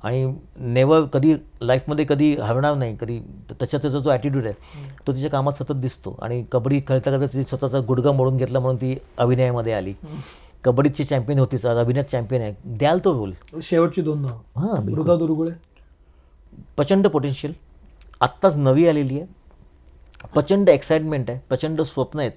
[0.03, 4.53] आणि नेवर कधी लाईफमध्ये कधी हरणार नाही कधी त- त्याचा जो ॲटिट्यूड आहे
[5.07, 6.17] तो तिच्या कामात सतत दिसतो.
[6.21, 9.93] आणि कबड्डी खेळता खेळता तिने स्वतःचा गुडगा मोडून घेतला म्हणून ती अभिनयामध्ये आली.
[10.63, 12.53] कबड्डीची चॅम्पियन होतीच आज अभिनयात चॅम्पियन आहे.
[12.65, 14.85] द्याल तो रोल शेवटची दोन नाव हां
[15.17, 15.51] दुर्गुळे.
[16.75, 17.53] प्रचंड पोटेन्शियल
[18.21, 19.27] आत्ताच नवी आलेली आहे.
[20.33, 22.31] प्रचंड एक्साइटमेंट आहे प्रचंड स्वप्न आहेत.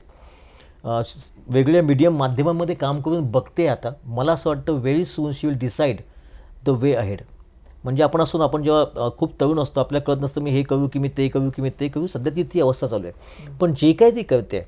[1.48, 3.90] वेगळ्या मीडियम माध्यमांमध्ये काम करून बघते आता.
[4.04, 6.00] मला असं वाटतं very soon she will decide
[6.66, 7.22] the way ahead
[7.84, 10.98] म्हणजे आपण असून आपण जेव्हा खूप तरुण असतो आपल्याला कळत नसतं मी हे करू की
[10.98, 12.06] मी ते करू की मी ते करू.
[12.06, 13.56] सध्या ती ती अवस्था चालू आहे.
[13.60, 14.62] पण जे काय ती करते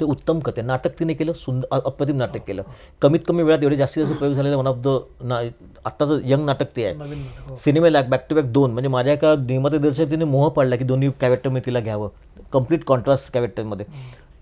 [0.00, 2.62] ते उत्तम करते नाटक तिने केलं सुंदर अप्रतिम नाटक केलं.
[3.02, 5.40] कमीत कमी वेळात एवढे जास्तीत जास्त प्रयोग झालेलं वन ऑफ द ना
[5.84, 6.94] आत्ताचं यंग नाटक ते आहे.
[6.94, 7.56] नवीन नाटक, हो.
[7.56, 8.70] सिनेमे लाग बॅक टू बॅक दोन.
[8.72, 12.08] म्हणजे माझ्या एका निर्माते दर्शक तिने मोह पाडला की दोन्ही कॅरेक्टर मी तिला घ्यावं.
[12.52, 13.86] कंप्लीट कॉन्ट्रास्ट कॅरेक्टरमध्ये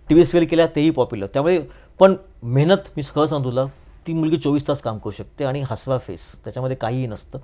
[0.08, 1.58] टी व्ही सिरियल केल्या तेही पॉप्युलर त्यामुळे
[2.00, 3.64] पण मेहनत मी खरं सांगतो तुला
[4.06, 7.38] ती मुलगी चोवीस तास काम करू शकते आणि हसवा फेस त्याच्यामध्ये काहीही नसतं.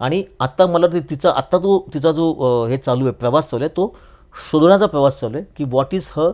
[0.00, 3.76] आणि आत्ता मला ते तिचा आत्ता तो तिचा जो हे चालू आहे प्रवास चालू आहे
[3.76, 3.94] तो
[4.34, 6.30] शोधण्याचा प्रवास चालू आहे की व्हॉट इज हर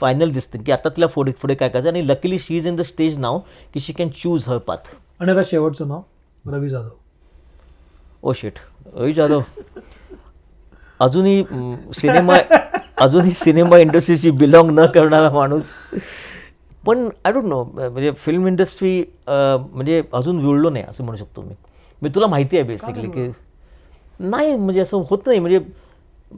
[0.00, 1.88] फायनल दिसते की आता तिला पुढे पुढे काय करायचं?
[1.88, 3.38] आणि luckily she is in the stage now
[3.74, 6.88] की she can choose her path आणि आता शेवटचं नाव रवी जाधव.
[8.22, 8.58] ओ शेट
[8.94, 9.40] रवी जाधव.
[11.00, 11.44] अजूनही
[11.94, 12.36] सिनेमा
[13.02, 15.70] अजूनही सिनेमा इंडस्ट्रीशी बिलॉंग न करणारा माणूस.
[16.86, 21.54] पण आय डोंट नो म्हणजे फिल्म इंडस्ट्री म्हणजे अजून जुळलो नाही असं म्हणू शकतो मी.
[22.02, 23.30] मी तुला माहिती आहे बेसिकली की
[24.20, 25.38] नाही म्हणजे असं होत नाही.
[25.38, 25.58] म्हणजे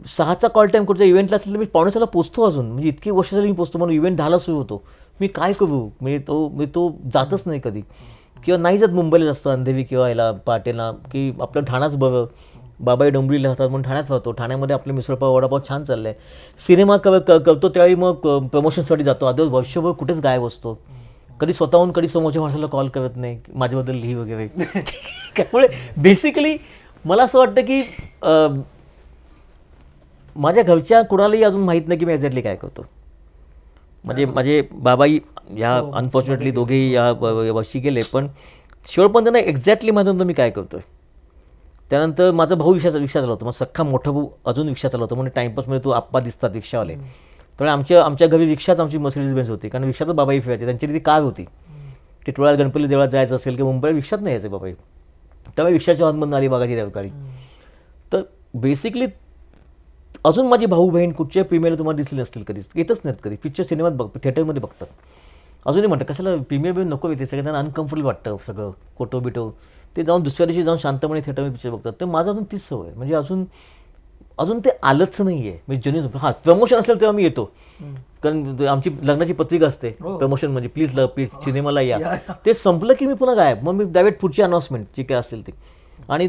[0.06, 2.66] सहाचा कॉल टाईम कुठच्या इव्हेंटला असेल तर मी पावणेसाला पोचतो अजून.
[2.66, 3.78] म्हणजे इतकी वर्ष झाली मी पोचतो.
[3.78, 4.82] म्हणून इव्हेंट दहाला सुरू होतो.
[5.20, 5.90] मी काय करू?
[6.00, 7.80] म्हणजे तो मी तो जातच नाही कधी.
[8.44, 12.24] किंवा नाही जात मुंबईला जास्त अंधेवी किंवा याला पाटेला की आपलं ठाणाच बरं
[12.80, 14.32] बाबाई डोंबिवलीला राहतात म्हणून ठाण्यात राहतो.
[14.32, 16.18] ठाण्यामध्ये आपले मिसळपाव वडापाव छान चाललं आहे
[16.66, 18.12] सिनेमा क क- करतो त्यावेळी मग
[18.46, 19.26] प्रमोशनसाठी जातो.
[19.26, 20.78] आधी वर्षभर कुठेच गायब असतो.
[21.40, 23.40] कधी स्वतःहून कधी समोरच्या माणसाला कॉल करत नाही.
[23.54, 24.48] माझ्याबद्दल लिही वगैरे.
[25.36, 25.68] त्यामुळे
[26.02, 26.56] बेसिकली
[27.04, 27.82] मला असं वाटतं की
[30.36, 32.86] माझ्या घरच्या कुणालाही अजून माहीत नाही की मी एक्झॅक्टली काय करतो.
[34.04, 35.18] म्हणजे माझे बाबाई
[35.56, 38.28] या अनफॉर्च्युनेटली दोघेही या व- व- वर्षी गेले पण
[38.86, 40.80] शेवटपर्यंत त्यांना एक्झॅक्टली माहीत नव्हतं मी काय करतोय?
[41.90, 43.44] त्यानंतर माझा भाऊ रिक्षा रिक्षा चालवतो.
[43.44, 46.94] मग सख्खा मोठा भाऊ अजून रिक्षा चालवतो म्हणजे टाइमपासमध्ये तो आप्पा दिसतात रिक्षावाले.
[46.94, 50.64] त्यामुळे आमच्या आमच्या घरी रिक्षाच आमची मर्सिडीज बेन्स होती कारण रिक्षातच बाबाई फिरायचे.
[50.64, 51.44] त्यांची ती कार होती.
[52.26, 54.72] टिटवाळ्यात गणपती देवळात जायचं असेल किंवा मुंबईला रिक्षात नाही यायचे बाबाई.
[55.56, 57.08] त्यामुळे रिक्षाच्या हॉर्नमधून आली बागाची रेवकाळी
[58.12, 58.22] तर
[58.54, 59.06] बेसिकली
[60.26, 63.36] अजून माझी भाऊ बहीण कुठच्या प्रीमियरला तुम्हाला दिसली नसतील कधीच येतच नाहीत कधी.
[63.42, 64.86] पिक्चर सिनेमात बघ थिएटरमध्ये बघतात.
[65.66, 67.26] अजूनही म्हणतात कशाला प्रीमियर बिमियर नको येते?
[67.26, 69.50] सगळं त्यांना अनकम्फर्टेबल वाटतं सगळं फोटो बिटो.
[69.96, 71.92] ते जाऊन दुसऱ्या दिवशी जाऊन शांतपणे थिएटरमध्ये पिक्चर बघतात.
[72.00, 72.92] तर माझं अजून तीच सवय.
[72.96, 73.44] म्हणजे अजून
[74.38, 77.44] अजून ते आलंच नाही आहे म्हणजे जेन्युन हां प्रमोशन असेल तेव्हा मी येतो.
[78.22, 79.88] कारण आमची लग्नाची पत्रिका असते.
[80.00, 80.16] हो.
[80.18, 82.16] प्रमोशन म्हणजे प्लीज ल प्लीज सिनेमाला या.
[82.46, 83.62] ते संपलं की मी पुन्हा गायब.
[83.62, 85.52] मग मी डायरेक्ट पुढची अनाऊन्समेंट जी काय असेल ती.
[86.08, 86.28] आणि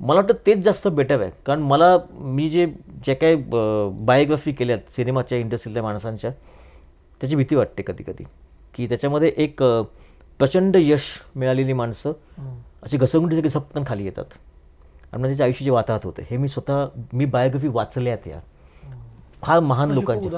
[0.00, 1.30] मला वाटतं तेच जास्त बेटर आहे.
[1.46, 2.66] कारण मला मी जे
[3.06, 3.36] जे काही
[4.04, 6.30] बायोग्राफी केल्यात सिनेमाच्या इंडस्ट्रीतल्या माणसांच्या
[7.20, 8.24] त्याची भीती वाटते कधी कधी
[8.74, 9.62] की त्याच्यामध्ये एक
[10.38, 12.12] प्रचंड यश मिळालेली माणसं
[12.82, 14.24] अशी घसरगुंडीसारखी झपकन खाली येतात.
[15.12, 18.40] आणि मग त्याच्या आयुष्याचे वाताहत होते हे मी स्वतः मी बायोग्राफी वाचल्यात या
[19.42, 20.28] फार महान लोकांचे.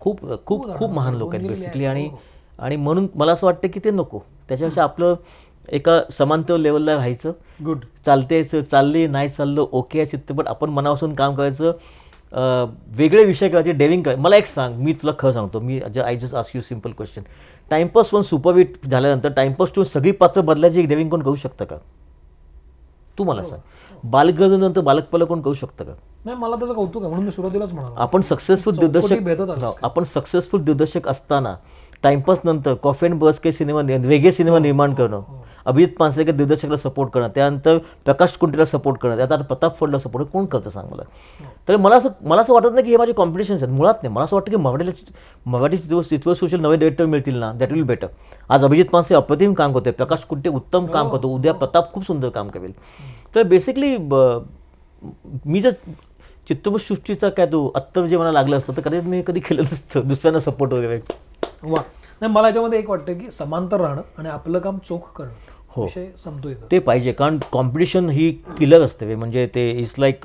[0.00, 1.48] खूप खूप खूप महान लोक आहेत.
[1.48, 1.84] बेसिकली.
[1.84, 2.20] आणि हो.
[2.58, 4.18] आणि म्हणून मला असं वाटतं की ते नको.
[4.48, 5.14] त्याच्यापेक्षा आपलं
[5.72, 7.32] एका समांतर लेवलला राहायचं.
[7.64, 11.72] गुड चालते यायचं चालले नाही चाललं ओके आहे चित्तपट आपण मनापासून काम करायचं.
[12.96, 14.22] वेगळे विषय करायचे डेविंग करायचं.
[14.22, 15.60] मला एक सांग मी तुला खरं सांगतो.
[15.60, 17.22] मी I just ask you simple question
[17.70, 21.76] Timepass one superhit झाल्यानंतर टाइमपास टू सगळी पात्र बदलायची डेविंग कोण करू शकतं का?
[23.18, 23.60] तू मला सांग.
[24.04, 25.92] बालगर्जनंतर बालकपाला कोण करू शकतं का?
[26.24, 27.08] नाही मला त्याचं कौतुक आहे.
[27.08, 27.94] म्हणून मी सुरुवातीलाच म्हणालो.
[27.94, 29.28] आपण सक्सेसफुल दिग्दर्शक
[29.60, 31.54] हो, आपण सक्सेसफुल दिग्दर्शक असताना
[32.02, 35.22] टाइमपास नंतर कॉफी अँड बस काही सिनेमा वेगळे सिनेमा निर्माण करणं.
[35.66, 37.28] अभिजित पानसरेकर दिग्दर्शकाला सपोर्ट करणं.
[37.34, 39.16] त्यानंतर प्रकाश कुंटेला सपोर्ट करणं.
[39.16, 41.02] त्यात आता प्रताप फडला सपोर्ट कोण करतं सांग मला
[41.68, 43.74] तर मला असं मला असं वाटत नाही की हे माझे कॉम्पिटिशन्स आहेत.
[43.74, 44.14] मुळात नाही.
[44.14, 44.90] मला असं वाटतं की मराठीला
[45.46, 47.52] मराठी चित्र सोशल नवे डिरेक्टर मिळतील ना?
[47.52, 48.06] दॅट विल बेटर
[48.48, 49.92] आज अभिजित पानसे अप्रतिम काम करतोय.
[49.92, 52.72] प्रकाश कुंटे उत्तम काम करतो उद्या प्रताप खूप सुंदर काम करेल.
[53.34, 53.96] तर बेसिकली
[55.46, 55.70] मी जर
[56.48, 60.40] चित्रपटसृष्टीचा काय तो आत्ता जे मला लागलं असतं तर कधी मी कधी केलं नसतं दुसऱ्यांना
[60.40, 61.00] सपोर्ट वगैरे.
[61.62, 61.80] वा.
[62.20, 65.30] नाही मला याच्यामध्ये एक वाटतं की समांतर राहणं आणि आपलं काम चोख करणं
[65.76, 65.86] हो.
[65.96, 69.14] येतो ते पाहिजे कारण कॉम्पिटिशन ही किलर असते.
[69.14, 70.24] म्हणजे ते it's like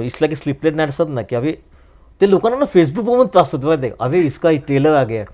[0.00, 1.52] it's like sleepless night असतात ना की अवे
[2.20, 5.24] ते लोकांना ना फेसबुक बघून त्रास होतो माहिती आहे अवे इसका ट्रेलर आ गया.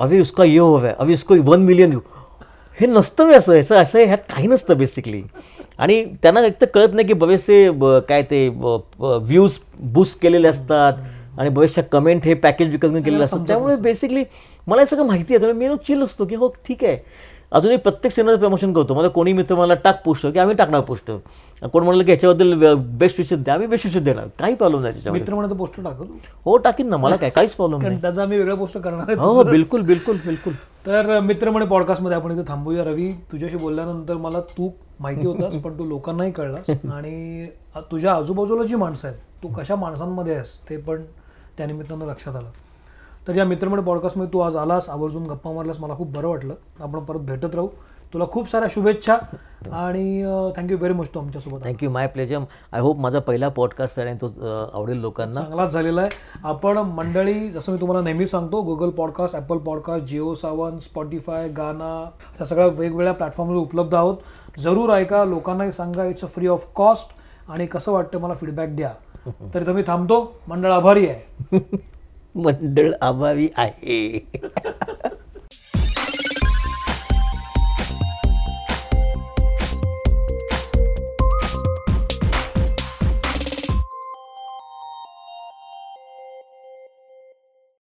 [0.00, 2.00] अवे उसका ये हो है अवे इसको वन मिलियन यू
[2.78, 3.54] हे नसतं बे असं.
[3.54, 5.22] याचं असं ह्यात काही नसतं बेसिकली
[5.78, 7.68] आणि त्यांना एक तर कळत नाही की बरेचसे
[8.08, 9.58] काय ते व्ह्यूज
[9.94, 10.92] बूस्ट केलेले असतात.
[11.38, 14.24] आणि बरेचशा कमेंट हे पॅकेज विकत घेऊन केलेलं असतं त्यामुळे बेसिकली
[14.66, 15.40] मला हे सगळं माहिती आहे.
[15.40, 16.98] त्यामुळे मी चिल असतो की हो ठीक आहे.
[17.52, 18.94] अजूनही प्रत्येक सिनेमाचं प्रमोशन करतो.
[18.94, 21.10] मला कोणी मित्र मला टाक पोस्ट की आम्ही टाकणार पोस्ट
[21.72, 24.26] कोण म्हणलं की याच्याबद्दल बेस्ट विषय द्या आम्ही बेस्ट विषय देणार.
[24.38, 26.06] काही प्रॉब्लेम नाही मित्र म्हणे पोस्टर टाकतो
[26.44, 26.96] हो टाकीन ना.
[26.96, 28.00] मला काय काहीच प्रॉब्लेम नाही.
[28.02, 30.52] त्याचा आम्ही वेगळा पोस्टर करणार आहे हो हो बिलकुल बिलकुल बिलकुल.
[30.86, 33.10] तर मित्र म्हणे पॉडकास्टमध्ये आपण इथे थांबूया रवी.
[33.32, 34.70] तुझ्याशी बोलल्यानंतर मला तू
[35.00, 36.70] माहिती होतास पण तू लोकांनाही कळलास.
[36.92, 37.46] आणि
[37.90, 41.02] तुझ्या आजूबाजूला जी माणसं आहेत तू कशा माणसांमध्ये आहेस ते पण
[41.58, 42.50] त्या निमित्तानं लक्षात आलं.
[43.28, 46.54] तर या मित्रमंडळ पॉडकास्टमध्ये तू आज आलास आवर्जून गप्पा मारलास मला खूप बरं वाटलं.
[46.80, 47.68] आपण परत भेटत राहू.
[48.12, 49.14] तुला खूप साऱ्या शुभेच्छा
[49.72, 50.22] आणि
[50.56, 51.64] थँक्यू व्हेरी मच तू आमच्यासोबत.
[51.64, 52.38] Thank you my pleasure
[52.72, 54.26] I hope माझा पहिला पॉडकास्ट आहे आणि तो
[54.74, 55.34] आवडेल लोकांना.
[55.34, 56.10] चांगलाच झालेला आहे.
[56.44, 61.92] आपण मंडळी जसं मी तुम्हाला नेहमी सांगतो Google podcast Apple podcast Jio Saavn Spotify Gaana
[62.40, 64.16] या सगळ्या वेगवेगळ्या प्लॅटफॉर्मवर उपलब्ध आहोत.
[64.58, 67.16] जरूर ऐका लोकांनाही सांगा it's a free of cost
[67.50, 68.92] आणि कसं वाटतं मला फीडबॅक द्या.
[69.26, 70.16] तरी तुम्ही थांबतो
[70.48, 71.56] मंडळ आभारी आहे.
[72.34, 74.18] मंडळ आभारी आहे.